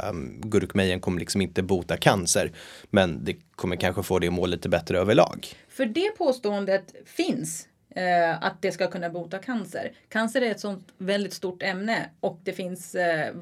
Um, 0.09 0.41
gurkmejen 0.43 0.99
kommer 0.99 1.19
liksom 1.19 1.41
inte 1.41 1.61
bota 1.63 1.97
cancer. 1.97 2.51
Men 2.89 3.25
det 3.25 3.35
kommer 3.55 3.75
kanske 3.75 4.03
få 4.03 4.19
det 4.19 4.27
att 4.27 4.33
må 4.33 4.45
lite 4.45 4.69
bättre 4.69 4.99
överlag. 4.99 5.47
För 5.69 5.85
det 5.85 6.17
påståendet 6.17 6.93
finns. 7.05 7.65
Eh, 7.95 8.43
att 8.43 8.61
det 8.61 8.71
ska 8.71 8.87
kunna 8.87 9.09
bota 9.09 9.37
cancer. 9.37 9.91
Cancer 10.09 10.41
är 10.41 10.51
ett 10.51 10.59
sånt 10.59 10.87
väldigt 10.97 11.33
stort 11.33 11.63
ämne 11.63 12.09
och 12.19 12.39
det 12.43 12.53
finns 12.53 12.95
eh, 12.95 13.35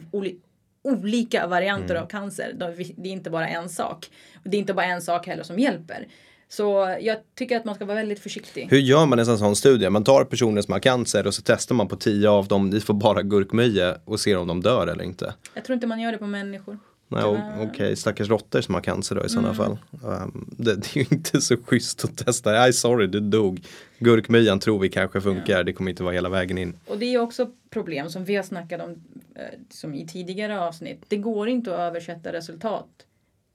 olika 0.92 1.48
varianter 1.48 1.96
av 1.96 2.08
cancer. 2.08 2.54
De- 2.56 2.94
Det 2.98 3.10
är 3.10 3.14
inte 3.14 3.30
bara 3.30 3.48
en 3.48 3.70
sak. 3.70 4.06
Det 4.44 4.58
är 4.58 4.60
inte 4.60 4.74
bara 4.74 4.86
en 4.86 5.02
sak 5.02 5.28
heller 5.28 5.44
som 5.44 5.60
hjälper. 5.60 6.08
Så 6.50 6.98
jag 7.02 7.18
tycker 7.38 7.58
att 7.58 7.66
man 7.66 7.76
ska 7.76 7.86
vara 7.86 7.96
väldigt 7.98 8.20
försiktig. 8.20 8.68
Hur 8.72 8.78
gör 8.78 9.06
man 9.06 9.20
en 9.20 9.26
sån 9.38 9.56
studie? 9.56 9.90
Man 9.90 10.04
tar 10.04 10.24
personer 10.24 10.62
som 10.62 10.72
har 10.72 10.80
cancer 10.80 11.28
och 11.28 11.34
så 11.34 11.42
testar 11.46 11.76
man 11.76 11.88
på 11.88 11.96
tio 11.96 12.30
av 12.30 12.48
dem. 12.48 12.70
Ni 12.70 12.80
får 12.80 12.94
bara 12.94 13.22
gurkmeja 13.22 13.98
och 14.06 14.20
ser 14.20 14.38
om 14.38 14.48
de 14.48 14.62
dör 14.62 14.88
eller 14.88 15.04
inte. 15.04 15.34
Jag 15.54 15.66
tror 15.66 15.74
inte 15.74 15.88
man 15.88 16.00
gör 16.00 16.12
det 16.12 16.18
på 16.18 16.28
människor. 16.28 16.80
Nej, 17.08 17.24
Okej, 17.60 17.96
stackars 17.96 18.30
råttor 18.30 18.62
som 18.62 18.74
har 18.74 18.82
cancer 18.82 19.16
då 19.16 19.26
i 19.26 19.30
sådana 19.30 19.54
fall. 19.54 19.78
Um, 20.04 20.56
det, 20.58 20.76
det 20.76 20.96
är 20.96 20.98
ju 20.98 21.06
inte 21.12 21.42
så 21.42 21.58
schysst 21.58 22.06
att 22.06 22.18
testa. 22.18 22.52
Nej, 22.52 22.74
sorry, 22.74 23.08
du 23.08 23.20
dog. 23.20 23.66
Gurkmejan 24.00 24.60
tror 24.60 24.80
vi 24.80 24.90
kanske 24.90 25.22
funkar. 25.22 25.64
Det 25.64 25.74
kommer 25.74 25.90
inte 25.90 26.04
vara 26.04 26.14
hela 26.14 26.30
vägen 26.30 26.58
in. 26.58 26.78
Och 26.88 26.98
det 26.98 27.06
är 27.06 27.20
också 27.20 27.52
problem 27.70 28.10
som 28.10 28.26
vi 28.26 28.36
har 28.36 28.44
snackat 28.44 28.82
om 28.82 29.04
eh, 29.36 29.42
som 29.70 29.94
i 29.94 30.08
tidigare 30.08 30.60
avsnitt. 30.60 31.04
Det 31.08 31.18
går 31.18 31.50
inte 31.50 31.74
att 31.74 31.80
översätta 31.80 32.34
resultat 32.34 32.90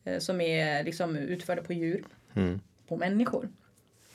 eh, 0.05 0.19
som 0.19 0.41
är 0.41 0.85
liksom 0.85 1.17
utförda 1.17 1.63
på 1.63 1.73
djur 1.73 2.05
på 2.89 2.97
människor. 2.97 3.49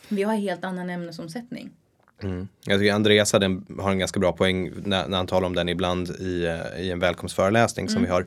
Vi 0.10 0.24
har 0.24 0.36
helt 0.36 0.64
annan 0.64 0.90
ämnesomsättning. 0.90 1.72
Jag 2.66 2.80
tycker 2.80 2.94
Andreas 2.94 3.34
hade 3.34 3.46
en, 3.46 3.66
har 3.80 3.92
en 3.92 4.00
ganska 4.00 4.20
bra 4.20 4.32
poäng 4.32 4.72
när, 4.84 5.08
när 5.08 5.18
han 5.18 5.28
talar 5.28 5.48
om 5.48 5.56
den 5.56 5.70
ibland 5.70 6.10
i, 6.10 6.46
eh, 6.46 6.82
i 6.82 6.92
en 6.92 7.00
välkomstföreläsning 7.00 7.90
som 7.90 8.02
vi 8.02 8.08
har. 8.08 8.26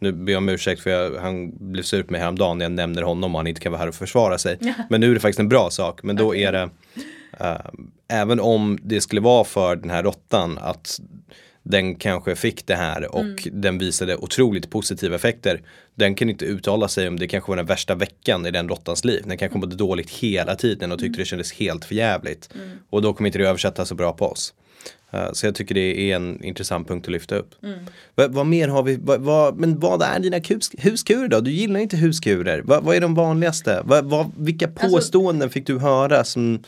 Nu 0.00 0.12
ber 0.12 0.32
jag 0.32 0.38
om 0.38 0.48
ursäkt 0.48 0.82
för 0.82 0.90
jag, 0.90 1.20
han 1.20 1.52
blev 1.72 1.82
sur 1.82 2.02
på 2.02 2.12
mig 2.12 2.20
häromdagen 2.20 2.58
när 2.58 2.64
jag 2.64 2.72
nämner 2.72 3.02
honom 3.02 3.34
och 3.34 3.38
han 3.38 3.46
inte 3.46 3.60
kan 3.60 3.72
vara 3.72 3.80
här 3.80 3.88
och 3.88 3.94
försvara 3.94 4.38
sig. 4.38 4.58
Men 4.90 5.00
nu 5.00 5.10
är 5.10 5.14
det 5.14 5.20
faktiskt 5.20 5.40
en 5.40 5.48
bra 5.48 5.70
sak. 5.70 6.02
Men 6.02 6.16
då 6.16 6.34
är 6.34 6.52
det, 6.52 6.70
eh, 7.40 7.60
även 8.08 8.40
om 8.40 8.78
det 8.82 9.00
skulle 9.00 9.20
vara 9.20 9.44
för 9.44 9.76
den 9.76 9.90
här 9.90 10.02
råttan 10.02 10.58
att 10.58 11.00
den 11.62 11.94
kanske 11.94 12.36
fick 12.36 12.66
det 12.66 12.74
här 12.74 13.14
och 13.14 13.48
den 13.52 13.78
visade 13.78 14.16
otroligt 14.16 14.70
positiva 14.70 15.16
effekter. 15.16 15.62
Den 15.94 16.14
kan 16.14 16.30
inte 16.30 16.44
uttala 16.44 16.88
sig 16.88 17.08
om 17.08 17.18
det 17.18 17.28
kanske 17.28 17.50
var 17.50 17.56
den 17.56 17.66
värsta 17.66 17.94
veckan 17.94 18.46
i 18.46 18.50
den 18.50 18.68
råttans 18.68 19.04
liv. 19.04 19.22
Den 19.26 19.38
kanske 19.38 19.58
mådde 19.58 19.76
dåligt 19.76 20.10
hela 20.10 20.54
tiden 20.54 20.92
och 20.92 20.98
tyckte 20.98 21.20
det 21.20 21.24
kändes 21.24 21.52
helt 21.52 21.84
förjävligt. 21.84 22.48
Och 22.90 23.02
då 23.02 23.14
kommer 23.14 23.28
inte 23.28 23.38
det 23.38 23.48
översätta 23.48 23.84
så 23.84 23.94
bra 23.94 24.12
på 24.12 24.26
oss. 24.26 24.54
Eh, 25.10 25.32
så 25.32 25.46
jag 25.46 25.54
tycker 25.54 25.74
det 25.74 26.12
är 26.12 26.16
en 26.16 26.44
intressant 26.44 26.88
punkt 26.88 27.04
att 27.04 27.12
lyfta 27.12 27.36
upp. 27.36 27.54
Vad, 28.14 28.34
vad 28.34 28.46
mer 28.46 28.68
har 28.68 28.82
vi? 28.82 28.96
Vad, 28.96 29.20
vad, 29.20 29.56
men 29.56 29.78
vad 29.78 30.02
är 30.02 30.20
dina 30.20 30.36
hus, 30.36 30.70
huskurer 30.78 31.28
då? 31.28 31.40
Du 31.40 31.50
gillar 31.50 31.80
inte 31.80 31.96
huskurer. 31.96 32.62
Vad, 32.62 32.94
är 32.96 33.00
de 33.00 33.14
vanligaste? 33.14 33.84
Vilka 34.36 34.68
påståenden 34.68 35.50
fick 35.50 35.66
du 35.66 35.78
höra 35.78 36.24
som 36.24 36.62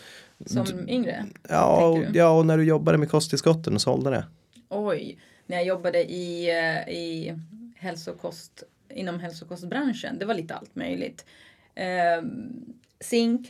Som 0.47 0.89
yngre. 0.89 1.27
Ja, 1.49 2.03
du? 2.13 2.19
ja, 2.19 2.31
och 2.31 2.47
när 2.47 2.59
du 2.59 2.65
jobbade 2.65 2.99
med 2.99 3.11
kosttillskotten 3.11 3.75
och 3.75 3.81
sålde 3.81 4.11
det. 4.11 4.25
Oj. 4.69 5.19
När 5.47 5.57
jag 5.57 5.67
jobbade 5.67 5.99
i, 6.13 6.51
eh, 6.51 6.95
i 6.95 7.35
hälsokost, 7.77 8.63
inom 8.95 9.21
hälsokostbranschen. 9.21 10.19
Det 10.19 10.25
var 10.25 10.35
lite 10.35 10.55
allt 10.55 10.77
möjligt. 10.77 11.25
Eh, 11.75 12.25
zink, 13.01 13.49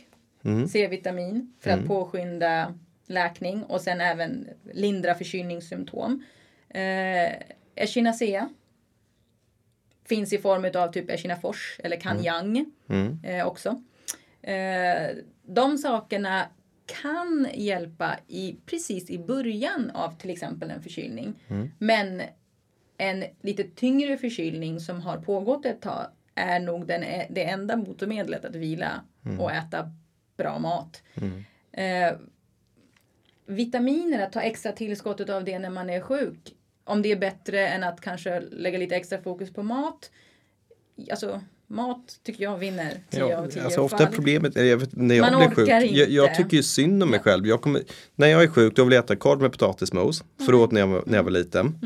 C-vitamin 0.69 1.53
för 1.59 1.69
att 1.69 1.85
påskynda 1.85 2.73
läkning 3.07 3.63
och 3.63 3.81
sen 3.81 4.01
även 4.01 4.47
lindra 4.73 5.15
förkylningssymptom. 5.15 6.23
Eh, 6.69 7.33
Echinacea 7.75 8.49
finns 10.05 10.33
i 10.33 10.37
form 10.37 10.71
av 10.83 10.91
typ 10.91 11.09
echinafors 11.09 11.79
eller 11.83 11.99
kanyang 11.99 12.65
eh, 13.23 13.47
också. 13.47 13.81
Eh, 14.41 15.15
de 15.43 15.77
sakerna 15.77 16.47
kan 16.85 17.47
hjälpa 17.53 18.17
i, 18.27 18.55
precis 18.65 19.09
i 19.09 19.19
början 19.19 19.91
av 19.93 20.17
till 20.17 20.29
exempel 20.29 20.71
en 20.71 20.81
förkylning. 20.81 21.33
Men 21.77 22.21
en 22.97 23.23
lite 23.41 23.63
tyngre 23.63 24.17
förkylning 24.17 24.79
som 24.79 25.01
har 25.01 25.17
pågått 25.17 25.65
ett 25.65 25.81
tag 25.81 26.05
är 26.35 26.59
nog 26.59 26.87
den, 26.87 27.01
det 27.29 27.43
enda 27.43 27.77
botemedlet 27.77 28.45
att 28.45 28.55
vila 28.55 29.03
och 29.39 29.51
äta 29.51 29.91
bra 30.37 30.59
mat. 30.59 31.03
Eh, 31.71 32.13
vitaminer, 33.45 34.23
att 34.23 34.31
ta 34.31 34.41
extra 34.41 34.71
tillskottet 34.71 35.29
av 35.29 35.43
det 35.43 35.59
när 35.59 35.69
man 35.69 35.89
är 35.89 36.01
sjuk. 36.01 36.55
Om 36.83 37.01
det 37.01 37.11
är 37.11 37.15
bättre 37.15 37.67
än 37.67 37.83
att 37.83 38.01
kanske 38.01 38.39
lägga 38.39 38.77
lite 38.77 38.95
extra 38.95 39.21
fokus 39.21 39.53
på 39.53 39.63
mat. 39.63 40.11
Alltså 41.11 41.41
mat 41.67 42.19
tycker 42.23 42.43
jag 42.43 42.57
vinner 42.57 43.01
10 43.09 43.37
av 43.37 43.47
10 43.47 43.63
alltså 43.63 43.81
ofta 43.81 44.07
problemet 44.07 44.55
är, 44.55 44.63
jag 44.63 44.77
vet, 44.77 44.95
när 44.95 45.15
jag 45.15 45.31
Man 45.31 45.39
blir 45.39 45.55
sjuk, 45.55 45.69
jag, 45.69 46.09
jag 46.09 46.35
tycker 46.35 46.57
ju 46.57 46.63
synd 46.63 47.03
om 47.03 47.09
mig 47.09 47.19
själv. 47.19 47.47
Jag 47.47 47.61
kommer, 47.61 47.81
när 48.15 48.27
jag 48.27 48.43
är 48.43 48.47
sjuk 48.47 48.75
då 48.75 48.83
vill 48.83 48.93
jag 48.93 49.03
äta 49.03 49.15
korv 49.15 49.41
med 49.41 49.51
potatismos. 49.51 50.21
Mm. 50.21 50.45
För 50.45 50.53
åt 50.53 50.71
när 50.71 50.81
jag, 50.81 51.07
när 51.07 51.17
jag 51.17 51.23
var 51.23 51.31
liten. 51.31 51.79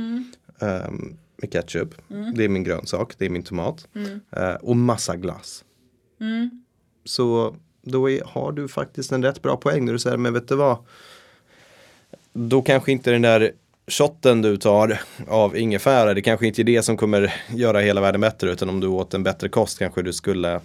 Ehm, 0.59 1.17
med 1.37 1.51
ketchup. 1.51 2.11
Mm. 2.11 2.33
Det 2.35 2.43
är 2.43 2.49
min 2.49 2.63
grönsak, 2.63 3.13
det 3.17 3.25
är 3.25 3.29
min 3.29 3.43
tomat. 3.43 3.87
Eh, 4.31 4.53
och 4.53 4.77
massa 4.77 5.15
glass. 5.15 5.63
Mm. 6.19 6.63
Så 7.05 7.55
då 7.81 8.09
är, 8.09 8.23
har 8.25 8.51
du 8.51 8.67
faktiskt 8.67 9.11
en 9.11 9.23
rätt 9.23 9.41
bra 9.41 9.57
poäng 9.57 9.85
när 9.85 9.93
du 9.93 9.99
säger, 9.99 10.17
men 10.17 10.33
vet 10.33 10.47
du 10.47 10.55
vad? 10.55 10.77
Då 12.39 12.61
kanske 12.61 12.91
inte 12.91 13.11
den 13.11 13.21
där 13.21 13.51
shotten 13.87 14.41
du 14.41 14.57
tar 14.57 15.01
av 15.27 15.57
ingefära, 15.57 16.13
det 16.13 16.21
kanske 16.21 16.47
inte 16.47 16.61
är 16.61 16.63
det 16.63 16.83
som 16.83 16.97
kommer 16.97 17.33
göra 17.49 17.79
hela 17.79 18.01
världen 18.01 18.21
bättre, 18.21 18.51
utan 18.51 18.69
om 18.69 18.79
du 18.79 18.87
åt 18.87 19.13
en 19.13 19.23
bättre 19.23 19.49
kost 19.49 19.79
kanske 19.79 20.01
du 20.01 20.13
skulle 20.13 20.61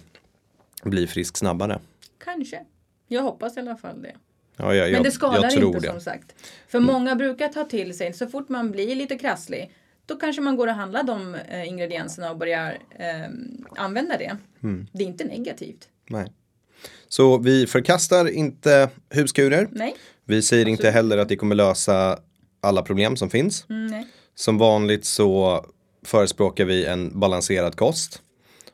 bli 0.83 1.07
frisk 1.07 1.37
snabbare. 1.37 1.79
Kanske. 2.23 2.59
Jag 3.07 3.21
hoppas 3.21 3.57
i 3.57 3.59
alla 3.59 3.75
fall 3.75 4.01
det. 4.01 4.15
Ja, 4.57 4.75
jag, 4.75 4.91
Men 4.91 5.03
det 5.03 5.11
skadar 5.11 5.65
inte 5.65 5.79
det. 5.79 5.87
som 5.87 6.01
sagt. 6.01 6.35
För 6.67 6.79
många 6.79 7.15
brukar 7.15 7.47
ta 7.47 7.63
till 7.63 7.97
sig, 7.97 8.13
så 8.13 8.27
fort 8.27 8.49
man 8.49 8.71
blir 8.71 8.95
lite 8.95 9.17
krasslig, 9.17 9.71
då 10.05 10.15
kanske 10.15 10.41
man 10.41 10.55
går 10.55 10.67
och 10.67 10.73
handlar 10.73 11.03
de 11.03 11.35
eh, 11.35 11.67
ingredienserna 11.67 12.31
och 12.31 12.37
börjar 12.37 12.77
eh, 12.99 13.29
använda 13.75 14.17
det. 14.17 14.37
Mm. 14.63 14.87
Det 14.91 15.03
är 15.03 15.07
inte 15.07 15.23
negativt. 15.23 15.87
Nej. 16.09 16.31
Så 17.07 17.37
vi 17.37 17.67
förkastar 17.67 18.29
inte 18.29 18.89
huskurer. 19.09 19.67
Nej. 19.71 19.95
Vi 20.25 20.41
säger 20.41 20.67
inte 20.67 20.91
heller 20.91 21.17
att 21.17 21.29
det 21.29 21.35
kommer 21.35 21.55
lösa 21.55 22.19
alla 22.61 22.81
problem 22.81 23.15
som 23.15 23.29
finns. 23.29 23.65
Mm. 23.69 24.03
Som 24.35 24.57
vanligt 24.57 25.05
så 25.05 25.65
förespråkar 26.05 26.65
vi 26.65 26.85
en 26.85 27.19
balanserad 27.19 27.75
kost 27.75 28.21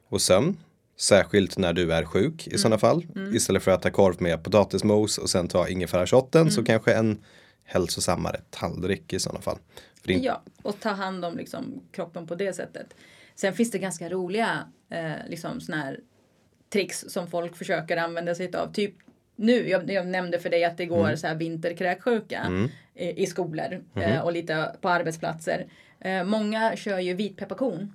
och 0.09 0.21
sömn. 0.21 0.57
Särskilt 0.97 1.57
när 1.57 1.73
du 1.73 1.93
är 1.93 2.05
sjuk 2.05 2.47
i 2.47 2.57
sådana 2.57 2.77
fall. 2.77 3.05
Istället 3.33 3.63
för 3.63 3.71
att 3.71 3.79
äta 3.79 3.89
korv 3.91 4.21
med 4.21 4.43
potatismos 4.43 5.17
och 5.17 5.29
sen 5.29 5.47
ta 5.47 5.67
ingefärashotten 5.67 6.51
så 6.51 6.63
kanske 6.63 6.93
en 6.93 7.19
hälsosammare 7.63 8.41
tallrik 8.49 9.13
i 9.13 9.19
sådana 9.19 9.41
fall. 9.41 9.57
Inte- 10.05 10.25
Ja, 10.25 10.41
och 10.61 10.79
ta 10.79 10.89
hand 10.89 11.25
om 11.25 11.37
liksom, 11.37 11.81
kroppen 11.91 12.27
på 12.27 12.35
det 12.35 12.53
sättet. 12.53 12.87
Sen 13.35 13.53
finns 13.53 13.71
det 13.71 13.77
ganska 13.79 14.09
roliga 14.09 14.59
eh, 14.89 15.29
liksom, 15.29 15.61
såna 15.61 15.77
här 15.77 15.99
tricks 16.73 17.05
som 17.07 17.27
folk 17.27 17.55
försöker 17.55 17.97
använda 17.97 18.35
sig 18.35 18.55
av. 18.55 18.73
Typ 18.73 18.93
nu, 19.39 19.69
jag, 19.69 19.91
jag 19.91 20.07
nämnde 20.07 20.39
för 20.39 20.49
dig 20.49 20.63
att 20.65 20.77
det 20.77 20.85
går 20.85 21.15
så 21.15 21.27
här 21.27 21.35
vinterkräksjuka 21.35 22.67
i, 22.95 23.23
i 23.23 23.25
skolor 23.25 23.83
eh, 23.95 24.19
och 24.19 24.31
lite 24.33 24.75
på 24.81 24.89
arbetsplatser. 24.89 25.65
Eh, 25.99 26.23
många 26.23 26.75
kör 26.75 26.99
ju 26.99 27.13
vitpepparkorn. 27.13 27.93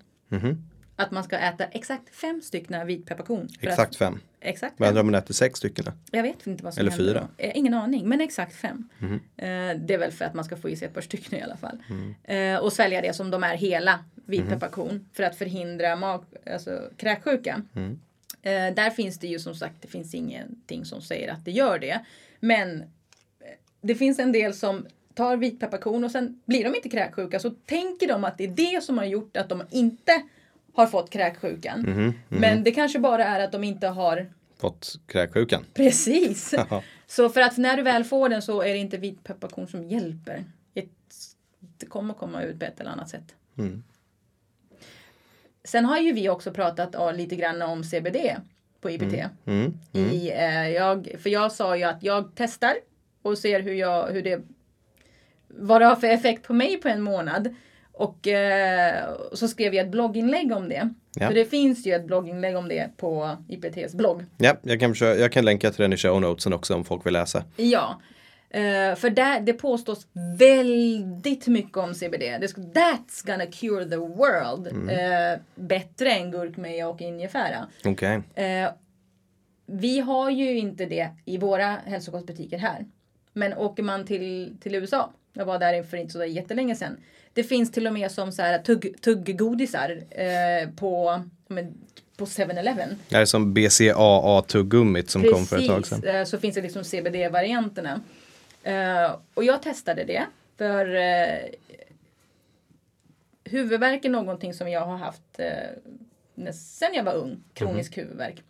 Att 0.97 1.11
man 1.11 1.25
ska 1.25 1.39
äta 1.39 1.65
exakt 1.65 2.15
fem 2.15 2.41
stycken 2.43 2.87
vitpepparkorn. 2.87 3.49
Exakt 3.61 3.91
Att, 3.91 3.97
fem. 3.97 4.21
exakt 4.41 4.75
Vad 4.81 4.87
händer 4.87 5.01
om 5.01 5.07
man 5.07 5.15
äter 5.15 5.35
sex 5.35 5.59
stycken? 5.59 5.85
Jag 6.11 6.23
vet 6.23 6.47
inte 6.47 6.65
vad 6.65 6.75
som 6.75 6.81
Eller 6.81 6.91
händer 6.91 7.07
fyra. 7.13 7.29
då. 7.39 7.45
Eh, 7.45 7.53
Ingen 7.59 7.75
aning, 7.75 8.09
men 8.09 8.21
exakt 8.21 8.55
fem. 8.57 8.89
Mhm. 8.99 9.15
Eh, 9.37 9.77
det 9.87 9.95
är 9.95 9.99
väl 9.99 10.13
för 10.13 10.25
att 10.25 10.35
man 10.35 10.45
ska 10.45 10.57
få 10.57 10.69
i 10.69 10.77
sig 10.77 10.89
ett 10.89 10.95
par 10.95 11.01
stycken 11.01 11.39
i 11.39 11.43
alla 11.43 11.57
fall. 11.57 11.79
Mm. 11.91 12.15
Eh, 12.55 12.61
och 12.63 12.73
svälja 12.73 13.01
det 13.01 13.13
som 13.13 13.31
de 13.31 13.43
är 13.45 13.57
hela 13.57 13.93
Mhm. 13.97 14.03
vitpepparkorn 14.27 15.09
för 15.13 15.23
att 15.23 15.37
förhindra 15.37 15.97
mag, 15.97 16.25
alltså, 16.53 16.81
kräksjuka. 16.97 17.63
Mm. 18.45 18.69
Eh, 18.69 18.75
där 18.75 18.91
finns 18.91 19.19
det 19.19 19.27
ju 19.27 19.39
som 19.39 19.55
sagt, 19.55 19.75
det 19.83 19.89
finns 19.89 20.15
ingenting 20.15 20.85
som 20.85 21.03
säger 21.03 21.33
att 21.33 21.45
det 21.45 21.51
gör 21.51 21.79
det. 21.79 22.01
Men 22.41 22.81
eh, 22.81 22.87
det 23.81 23.95
finns 23.95 24.19
en 24.19 24.33
del 24.33 24.55
som 24.55 24.87
tar 25.15 25.37
vitpepparkorn 25.37 26.05
och 26.05 26.11
sen 26.11 26.41
blir 26.45 26.65
de 26.65 26.75
inte 26.77 26.89
kräksjuka 26.89 27.41
så 27.41 27.51
tänker 27.51 28.09
de 28.09 28.25
att 28.25 28.39
det 28.39 28.45
är 28.45 28.49
det 28.49 28.85
som 28.85 28.99
har 28.99 29.05
gjort 29.05 29.37
att 29.37 29.49
de 29.49 29.63
inte 29.71 30.23
har 30.75 30.87
fått 30.87 31.11
kräksjukan. 31.11 31.81
Mhm, 31.81 32.13
Men 32.29 32.65
det 32.65 32.71
kanske 32.71 32.99
bara 32.99 33.25
är 33.25 33.41
att 33.41 33.53
de 33.53 33.65
inte 33.65 33.89
har 33.89 34.31
Fått 34.57 35.01
kräksjukan? 35.07 35.65
Precis. 35.75 36.55
Så 37.07 37.29
för 37.29 37.41
att 37.41 37.57
när 37.57 37.77
du 37.77 37.83
väl 37.83 38.05
får 38.05 38.29
den 38.29 38.43
så 38.43 38.63
är 38.63 38.73
det 38.73 38.79
inte 38.79 38.97
vitpepparkorn 38.97 39.69
som 39.69 39.85
hjälper. 39.85 40.45
Det 41.79 41.87
kommer 41.87 42.15
komma 42.15 42.43
ut 42.43 42.59
på 42.59 42.65
ett 42.65 42.81
eller 42.81 42.91
annat 42.91 43.09
sätt. 43.09 43.35
Mm. 43.59 43.83
Sen 45.65 45.85
har 45.85 45.99
ju 45.99 46.13
vi 46.13 46.29
också 46.29 46.53
pratat 46.53 47.17
lite 47.17 47.37
grann 47.37 47.63
om 47.63 47.85
CBD 47.85 48.17
på 48.81 48.91
IPT. 48.91 49.15
Mm. 49.47 49.73
I, 49.93 50.31
eh, 50.31 50.69
jag, 50.69 51.09
för 51.23 51.31
jag 51.31 51.53
sa 51.53 51.77
ju 51.77 51.85
att 51.85 52.03
jag 52.03 52.31
testar 52.35 52.75
och 53.23 53.39
ser 53.39 53.61
hur, 53.61 53.75
jag, 53.75 54.07
hur 54.07 54.23
det 54.23 54.41
vad 55.49 55.81
det 55.81 55.85
har 55.85 55.97
för 55.97 56.07
effekt 56.07 56.47
på 56.47 56.53
mig 56.53 56.77
på 56.77 56.89
en 56.89 57.03
månad. 57.03 57.55
Och 57.93 58.29
eh, 58.29 59.05
så 59.33 59.49
skrev 59.49 59.75
jag 59.75 59.85
ett 59.85 59.93
blogginlägg 59.93 60.53
om 60.53 60.69
det. 60.69 60.89
Ja. 61.15 61.27
För 61.27 61.35
det 61.35 61.45
finns 61.45 61.87
ju 61.87 61.93
ett 61.93 62.07
blogginlägg 62.07 62.57
om 62.57 62.69
det 62.69 62.91
på 62.97 63.37
IPTs 63.49 63.95
blogg. 63.95 64.25
Ja, 64.39 64.57
jag 64.63 64.81
kan, 64.81 64.91
försöka, 64.91 65.21
jag 65.21 65.33
kan 65.33 65.45
länka 65.45 65.71
till 65.71 65.83
den 65.83 65.93
i 65.93 65.97
show 65.97 66.21
notesen 66.21 66.53
också 66.53 66.75
om 66.75 66.85
folk 66.85 67.07
vill 67.07 67.13
läsa. 67.13 67.45
Ja. 67.57 68.01
Eh, 68.55 68.95
för 68.97 69.11
där, 69.11 69.41
det 69.41 69.53
påstås 69.53 70.07
väldigt 70.39 71.47
mycket 71.47 71.77
om 71.77 71.95
CBD. 71.95 72.39
Det 72.41 72.49
ska, 72.49 72.61
that's 72.61 73.27
gonna 73.27 73.47
cure 73.47 73.85
the 73.85 73.97
world. 73.97 74.67
Eh, 74.91 75.41
bättre 75.55 76.11
än 76.13 76.31
gurkmeja 76.31 76.89
och 76.89 77.01
ingefära. 77.01 77.67
Okej. 77.85 78.23
Eh, 78.35 78.71
vi 79.67 80.01
har 80.01 80.31
ju 80.31 80.59
inte 80.59 80.85
det 80.87 81.09
i 81.25 81.39
våra 81.39 81.67
hälsokostbutiker 81.67 82.59
här. 82.59 82.85
Men 83.33 83.55
åker 83.55 83.83
man 83.83 84.07
till, 84.07 84.57
till 84.61 84.75
USA, 84.75 85.13
jag 85.33 85.45
var 85.45 85.59
där 85.59 85.83
för 85.83 85.97
inte 85.97 86.13
så 86.13 86.19
där 86.19 86.25
jättelänge 86.27 86.77
sedan. 86.77 86.97
Det 87.33 87.43
finns 87.43 87.73
till 87.73 87.87
och 87.87 87.93
med 87.93 88.11
som 88.11 88.33
så 88.33 88.43
här 88.43 88.59
tugg, 88.59 88.95
tugggodisar 89.01 90.01
på, 90.77 91.23
men, 91.49 91.75
på 92.17 92.25
7-Eleven. 92.25 92.89
Det 93.09 93.17
är 93.17 93.25
som 93.25 93.55
BCAA-tuggummit 93.55 95.11
som 95.11 95.23
kom 95.23 95.47
för 95.47 95.59
ett 95.59 95.67
tag 95.67 95.87
sedan. 95.87 96.05
eh, 96.05 96.25
så 96.25 96.39
finns 96.39 96.55
det 96.55 96.63
liksom 96.63 96.85
CBD-varianterna. 96.85 98.01
Eh, 98.65 99.17
och 99.35 99.45
jag 99.45 99.63
testade 99.63 100.05
det. 100.05 100.27
För 100.59 100.95
eh, 100.95 101.39
huvudvärk 103.45 104.05
är 104.05 104.11
någonting 104.11 104.55
som 104.55 104.69
jag 104.69 104.81
har 104.87 104.97
haft 104.97 105.23
när- 106.35 106.53
sen 106.53 106.95
jag 106.95 107.05
var 107.05 107.15
ung. 107.15 107.43
Kronisk 107.55 107.99
huvudvärk. 107.99 108.43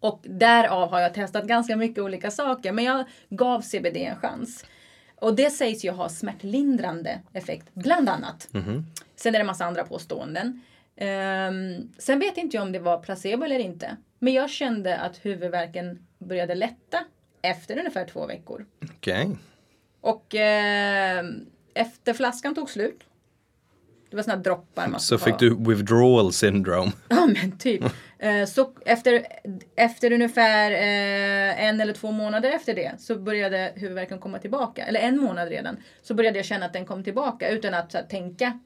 Och 0.00 0.20
därav 0.22 0.90
har 0.90 1.00
jag 1.00 1.14
testat 1.14 1.44
ganska 1.44 1.76
mycket 1.76 1.98
olika 2.04 2.30
saker. 2.30 2.72
Men 2.72 2.84
jag 2.84 3.04
gav 3.28 3.60
CBD 3.60 3.96
en 3.96 4.16
chans. 4.16 4.64
Och 5.16 5.34
det 5.36 5.50
sägs 5.50 5.84
ju 5.84 5.90
ha 5.90 6.08
smärtlindrande 6.08 7.20
effekt, 7.32 7.66
bland 7.74 8.08
annat. 8.08 8.48
Sen 9.16 9.34
är 9.34 9.38
det 9.38 9.42
en 9.42 9.46
massa 9.46 9.64
andra 9.64 9.84
påståenden. 9.84 10.60
Ehm, 10.96 11.92
sen 11.98 12.18
vet 12.18 12.36
inte 12.36 12.56
jag 12.56 12.62
om 12.62 12.72
det 12.72 12.78
var 12.78 12.98
placebo 12.98 13.44
eller 13.44 13.58
inte. 13.58 13.96
Men 14.18 14.32
jag 14.32 14.50
kände 14.50 14.98
att 14.98 15.24
huvudvärken 15.26 16.06
började 16.18 16.54
lätta 16.54 16.98
efter 17.44 17.78
ungefär 17.78 18.04
två 18.04 18.26
veckor. 18.26 18.66
Okej. 18.96 19.36
Och 20.00 20.34
ehm, 20.34 21.46
efter 21.74 22.12
flaskan 22.12 22.54
tog 22.54 22.70
slut. 22.70 23.00
Det 24.10 24.16
var 24.16 24.24
här 24.24 24.36
droppar 24.36 24.88
man 24.88 25.00
Så 25.00 25.18
skulle 25.18 25.32
fick 25.38 25.40
du 25.40 25.74
withdrawal 25.74 26.32
syndrome. 26.32 26.92
Ja 27.08 27.26
men 27.26 27.58
typ. 27.58 27.82
Eh, 28.18 28.44
Så 28.44 28.72
efter, 28.86 29.26
efter 29.76 30.12
ungefär 30.12 30.70
eh, 30.70 31.64
en 31.64 31.80
eller 31.80 31.92
två 31.92 32.10
månader 32.10 32.50
efter 32.50 32.74
det 32.74 32.92
så 32.98 33.18
började 33.18 33.72
huvudvärken 33.76 34.18
komma 34.18 34.38
tillbaka. 34.38 34.84
Eller 34.84 35.00
en 35.00 35.18
månad 35.20 35.48
redan. 35.48 35.76
Så 36.02 36.14
började 36.14 36.38
jag 36.38 36.46
känna 36.46 36.66
att 36.66 36.72
den 36.72 36.86
kom 36.86 37.04
tillbaka 37.04 37.48
utan 37.48 37.74
att 37.74 37.92
så 37.92 37.98
tänka 38.10 38.58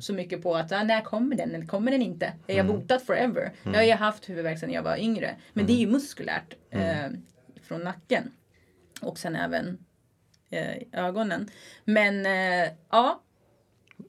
så 0.00 0.12
mycket 0.14 0.42
på 0.42 0.56
att 0.56 0.72
ah, 0.72 0.82
när 0.82 1.00
kommer 1.00 1.36
den? 1.36 1.54
Eller 1.54 1.66
kommer 1.66 1.90
den 1.90 2.02
inte? 2.02 2.32
Är 2.46 2.56
jag 2.56 2.66
botad 2.66 3.02
forever? 3.02 3.52
Jag 3.62 3.74
har 3.74 3.82
ju 3.82 3.92
haft 3.92 4.28
huvudvärk 4.28 4.58
sedan 4.58 4.70
jag 4.70 4.82
var 4.82 4.96
yngre. 4.96 5.36
Men 5.52 5.66
det 5.66 5.72
är 5.72 5.76
ju 5.76 5.86
muskulärt 5.86 6.54
eh, 6.70 7.06
från 7.72 7.84
nacken. 7.84 8.32
Och 9.00 9.18
sen 9.18 9.36
även 9.36 9.78
eh, 10.50 11.04
ögonen. 11.06 11.50
Men 11.84 12.26
eh, 12.26 12.72
ja, 12.90 13.22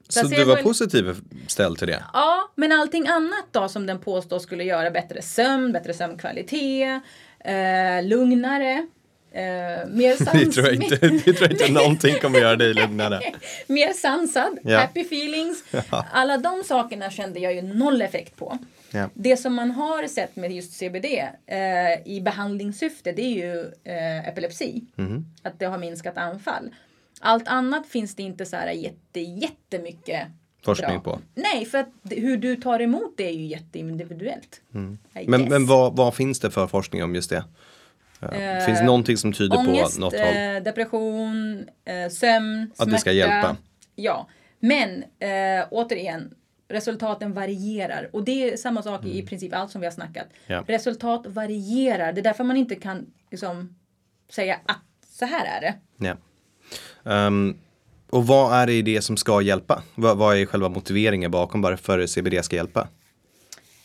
Så 0.09 0.19
Placebo 0.19 0.41
du 0.41 0.45
var 0.45 0.63
positiv 0.63 1.21
ställd 1.47 1.77
till 1.77 1.87
det? 1.87 2.03
Ja, 2.13 2.51
men 2.55 2.71
allting 2.71 3.07
annat 3.07 3.45
då 3.51 3.69
som 3.69 3.85
den 3.85 3.99
påstår 3.99 4.39
skulle 4.39 4.63
göra 4.63 4.91
bättre 4.91 5.21
sömn, 5.21 5.71
bättre 5.71 5.93
sömnkvalitet, 5.93 7.01
eh, 7.39 8.03
lugnare, 8.03 8.87
eh, 9.33 9.87
mer 9.89 10.15
sans... 10.25 10.31
Det 10.31 10.51
tror 10.51 10.65
jag 10.67 10.75
inte, 10.75 10.95
det 11.07 11.33
tror 11.33 11.41
jag 11.41 11.51
inte 11.51 11.71
någonting 11.81 12.15
kommer 12.21 12.39
göra 12.39 12.55
dig 12.55 12.73
lugnare. 12.73 13.19
mer 13.67 13.93
sansad, 13.93 14.57
Ja. 14.63 14.79
happy 14.79 15.01
feelings. 15.01 15.63
Alla 16.11 16.37
de 16.37 16.63
sakerna 16.65 17.09
kände 17.11 17.39
jag 17.39 17.53
ju 17.53 17.61
noll 17.61 18.01
effekt 18.01 18.35
på. 18.35 18.57
Ja. 18.91 19.09
Det 19.13 19.37
som 19.37 19.53
man 19.53 19.71
har 19.71 20.07
sett 20.07 20.35
med 20.35 20.51
just 20.51 20.73
CBD 20.73 21.05
eh, 21.45 21.57
i 22.05 22.21
behandlingssyfte 22.21 23.11
det 23.11 23.21
är 23.21 23.35
ju 23.35 23.71
eh, 23.83 24.27
epilepsi. 24.27 24.83
Mhm. 24.95 25.25
Att 25.43 25.59
det 25.59 25.65
har 25.65 25.77
minskat 25.77 26.17
anfall. 26.17 26.69
Allt 27.21 27.47
annat 27.47 27.87
finns 27.87 28.15
det 28.15 28.23
inte 28.23 28.45
så 28.45 28.55
här 28.55 28.71
jätte, 28.71 29.19
jättemycket 29.19 30.27
Forskning 30.65 30.99
bra. 31.01 31.13
på. 31.13 31.19
Nej, 31.35 31.65
för 31.65 31.77
att 31.77 31.89
hur 32.09 32.37
du 32.37 32.55
tar 32.55 32.79
emot 32.81 33.13
det 33.17 33.27
är 33.27 33.31
ju 33.33 33.45
jätteindividuellt. 33.45 34.61
Mm. 34.73 34.97
Men, 35.25 35.43
men 35.49 35.65
vad, 35.65 35.95
vad 35.97 36.15
finns 36.15 36.39
det 36.39 36.51
för 36.51 36.67
forskning 36.67 37.03
om 37.03 37.15
just 37.15 37.29
det? 37.29 37.43
Eh, 38.31 38.65
finns 38.65 38.81
någonting 38.81 39.17
som 39.17 39.33
tyder 39.33 39.57
Ångest, 39.57 39.95
på 39.95 40.01
något 40.01 40.13
håll? 40.13 40.21
eh, 40.55 40.63
depression, 40.63 41.65
eh, 41.85 42.09
sömn, 42.11 42.71
Att 42.77 42.91
det 42.91 42.97
ska 42.97 43.11
smärta. 43.11 43.11
hjälpa. 43.11 43.55
Ja, 43.95 44.27
men 44.59 45.03
eh, 45.19 45.65
återigen, 45.71 46.33
resultaten 46.69 47.33
varierar. 47.33 48.09
Och 48.13 48.23
det 48.23 48.51
är 48.53 48.57
samma 48.57 48.81
sak 48.83 49.05
i 49.05 49.21
princip 49.21 49.53
allt 49.55 49.71
som 49.71 49.81
vi 49.81 49.87
har 49.87 49.91
snackat. 49.91 50.27
Mm. 50.47 50.63
Ja. 50.67 50.75
Resultat 50.75 51.25
varierar. 51.27 52.13
Det 52.13 52.21
är 52.21 52.23
därför 52.23 52.43
man 52.43 52.57
inte 52.57 52.75
kan 52.75 53.05
liksom, 53.31 53.75
säga 54.29 54.59
att 54.65 54.77
så 55.09 55.25
här 55.25 55.45
är 55.57 55.61
det. 55.61 55.75
Ja. 56.07 56.17
Ehm, 57.11 57.57
och 58.09 58.27
vad 58.27 58.53
är 58.55 58.67
det 58.67 58.73
i 58.73 58.81
det 58.81 59.01
som 59.01 59.17
ska 59.17 59.41
hjälpa? 59.41 59.83
Vad, 59.95 60.17
vad 60.17 60.37
är 60.37 60.45
själva 60.45 60.69
motiveringen 60.69 61.31
bakom 61.31 61.61
varför 61.61 62.07
CBD 62.07 62.43
ska 62.43 62.55
hjälpa? 62.55 62.87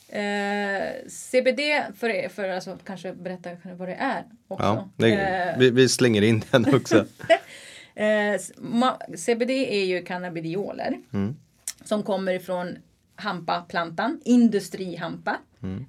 Eh, 0.08 1.08
CBD, 1.08 1.60
för, 1.96 2.28
för 2.28 2.48
alltså, 2.48 2.78
kanske 2.84 3.12
berätta 3.12 3.50
vad 3.78 3.88
det 3.88 3.94
är 3.94 4.24
också. 4.48 4.64
Ja, 4.66 4.88
det, 4.96 5.12
Eh, 5.14 5.58
vi, 5.58 5.70
vi 5.70 5.88
slänger 5.88 6.22
in 6.22 6.42
den 6.50 6.74
också. 6.74 7.04
Eh, 7.94 8.40
CBD 9.16 9.50
är 9.50 9.84
ju 9.84 10.02
cannabidioler. 10.04 10.98
Som 11.84 12.02
kommer 12.02 12.32
ifrån 12.32 12.76
hampaplantan, 13.16 14.20
industrihampa. 14.24 15.36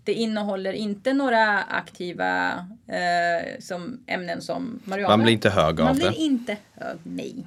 Det 0.04 0.14
innehåller 0.14 0.74
inte 0.74 1.14
några 1.14 1.62
aktiva 1.64 2.50
eh, 2.88 3.60
som 3.60 4.04
ämnen 4.08 4.42
som 4.42 4.80
marijuana. 4.84 5.18
Man 5.18 5.24
blir 5.24 5.34
inte 5.34 5.50
hög 5.50 5.80
av 5.80 5.86
Man 5.86 5.98
det. 5.98 6.06
Mhm. 6.06 6.14
blir 6.14 6.22
inte 6.26 6.58
hög, 6.74 6.98
nej. 7.04 7.46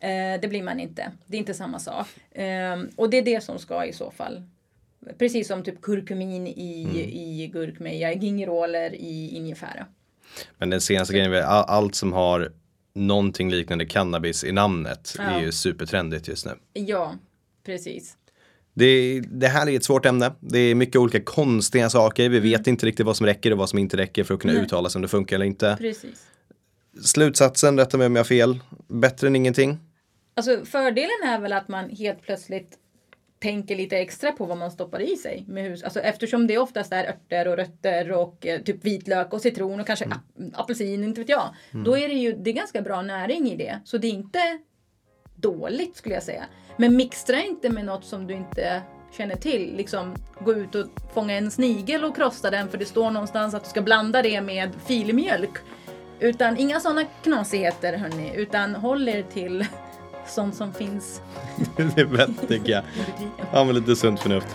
Eh, 0.00 0.40
det 0.40 0.48
blir 0.48 0.62
man 0.62 0.80
inte. 0.80 1.10
Det 1.26 1.36
är 1.36 1.38
inte 1.38 1.54
samma 1.54 1.78
sak. 1.78 2.08
Eh, 2.30 2.80
och 2.96 3.10
det 3.10 3.16
är 3.18 3.22
det 3.22 3.44
som 3.44 3.58
ska 3.58 3.84
i 3.84 3.92
så 3.92 4.10
fall 4.10 4.42
Precis 5.18 5.48
som 5.48 5.62
typ 5.62 5.82
kurkumin 5.82 6.46
i, 6.46 6.82
Mm. 6.84 6.96
i 6.96 7.50
gurkmeja, 7.52 8.12
gingeroler 8.12 8.94
i 8.94 9.28
ingefära. 9.36 9.86
Men 10.58 10.70
den 10.70 10.80
senaste 10.80 11.14
grejen, 11.14 11.32
är 11.32 11.42
all, 11.42 11.64
allt 11.68 11.94
som 11.94 12.12
har 12.12 12.52
någonting 12.94 13.50
liknande 13.50 13.86
cannabis 13.86 14.44
i 14.44 14.52
namnet 14.52 15.14
Ja. 15.18 15.22
är 15.24 15.40
ju 15.40 15.52
supertrendigt 15.52 16.28
just 16.28 16.46
nu. 16.46 16.52
Ja, 16.72 17.14
precis. 17.64 18.16
Det, 18.74 19.20
det, 19.20 19.48
här 19.48 19.68
är 19.68 19.76
ett 19.76 19.84
svårt 19.84 20.06
ämne. 20.06 20.32
Det 20.40 20.58
är 20.58 20.74
mycket 20.74 20.96
olika 20.96 21.20
konstiga 21.20 21.90
saker. 21.90 22.28
Vi 22.28 22.40
vet 22.40 22.66
inte 22.66 22.86
riktigt 22.86 23.06
vad 23.06 23.16
som 23.16 23.26
räcker 23.26 23.50
och 23.52 23.58
vad 23.58 23.68
som 23.68 23.78
inte 23.78 23.96
räcker 23.96 24.24
för 24.24 24.34
att 24.34 24.40
kunna 24.40 24.54
Nej. 24.54 24.62
uttala 24.62 24.88
sig 24.88 24.98
om 24.98 25.02
det 25.02 25.08
funkar 25.08 25.36
eller 25.36 25.46
inte. 25.46 25.76
Precis. 25.80 26.26
Slutsatsen, 27.02 27.78
rätta 27.78 27.98
mig 27.98 28.06
om 28.06 28.16
jag 28.16 28.20
har 28.20 28.24
fel, 28.28 28.58
bättre 28.88 29.26
än 29.26 29.36
ingenting. 29.36 29.78
Alltså 30.34 30.64
fördelen 30.64 31.28
är 31.28 31.40
väl 31.40 31.52
att 31.52 31.68
man 31.68 31.90
helt 31.90 32.22
plötsligt 32.22 32.78
tänker 33.42 33.76
lite 33.76 33.98
extra 33.98 34.32
på 34.32 34.44
vad 34.46 34.58
man 34.58 34.70
stoppar 34.70 35.00
i 35.00 35.16
sig 35.16 35.44
med 35.48 35.64
hus. 35.64 35.82
Alltså 35.82 36.00
eftersom 36.00 36.46
det 36.46 36.58
oftast 36.58 36.92
är 36.92 37.08
örter 37.08 37.48
och 37.48 37.56
rötter 37.56 38.12
och 38.12 38.46
eh, 38.46 38.60
typ 38.60 38.84
vitlök 38.84 39.32
och 39.32 39.40
citron 39.40 39.80
och 39.80 39.86
kanske 39.86 40.04
ap- 40.04 40.52
apelsin, 40.54 41.04
inte 41.04 41.20
vet 41.20 41.28
jag. 41.28 41.54
Då 41.84 41.98
är 41.98 42.08
det 42.08 42.14
ju 42.14 42.32
det 42.32 42.50
är 42.50 42.54
ganska 42.54 42.82
bra 42.82 43.02
näring 43.02 43.50
i 43.50 43.56
det. 43.56 43.80
Så 43.84 43.98
det 43.98 44.06
är 44.06 44.10
inte 44.10 44.58
dåligt 45.34 45.96
skulle 45.96 46.14
jag 46.14 46.24
säga. 46.24 46.44
Men 46.76 46.96
mixtra 46.96 47.42
inte 47.42 47.70
med 47.70 47.84
något 47.84 48.04
som 48.04 48.26
du 48.26 48.34
inte 48.34 48.82
känner 49.16 49.36
till. 49.36 49.76
Liksom 49.76 50.14
gå 50.40 50.54
ut 50.54 50.74
och 50.74 50.86
fånga 51.14 51.34
en 51.34 51.50
snigel 51.50 52.04
och 52.04 52.16
krossa 52.16 52.50
den 52.50 52.68
för 52.68 52.78
det 52.78 52.84
står 52.84 53.10
någonstans 53.10 53.54
att 53.54 53.64
du 53.64 53.70
ska 53.70 53.82
blanda 53.82 54.22
det 54.22 54.40
med 54.40 54.70
filmjölk. 54.86 55.50
Utan 56.20 56.58
inga 56.58 56.80
sådana 56.80 57.04
knasigheter 57.22 57.96
hörni. 57.96 58.32
Utan 58.36 58.74
håll 58.74 59.08
er 59.08 59.22
till 59.22 59.66
sånt 60.28 60.54
som 60.54 60.72
finns 60.72 61.20
det 61.76 62.00
är 62.00 62.06
bäst 62.06 62.48
tycker 62.48 62.72
jag. 62.72 62.84
butiken. 62.96 63.46
Använd 63.52 63.78
lite 63.78 63.96
sunt 63.96 64.20
förnuft. 64.20 64.46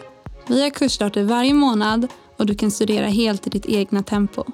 Vi 0.48 0.62
har 0.62 0.70
kursstarter 0.70 1.22
varje 1.22 1.54
månad 1.54 2.06
och 2.36 2.46
du 2.46 2.54
kan 2.54 2.70
studera 2.70 3.06
helt 3.06 3.46
i 3.46 3.50
ditt 3.50 3.66
egna 3.66 4.02
tempo. 4.02 4.44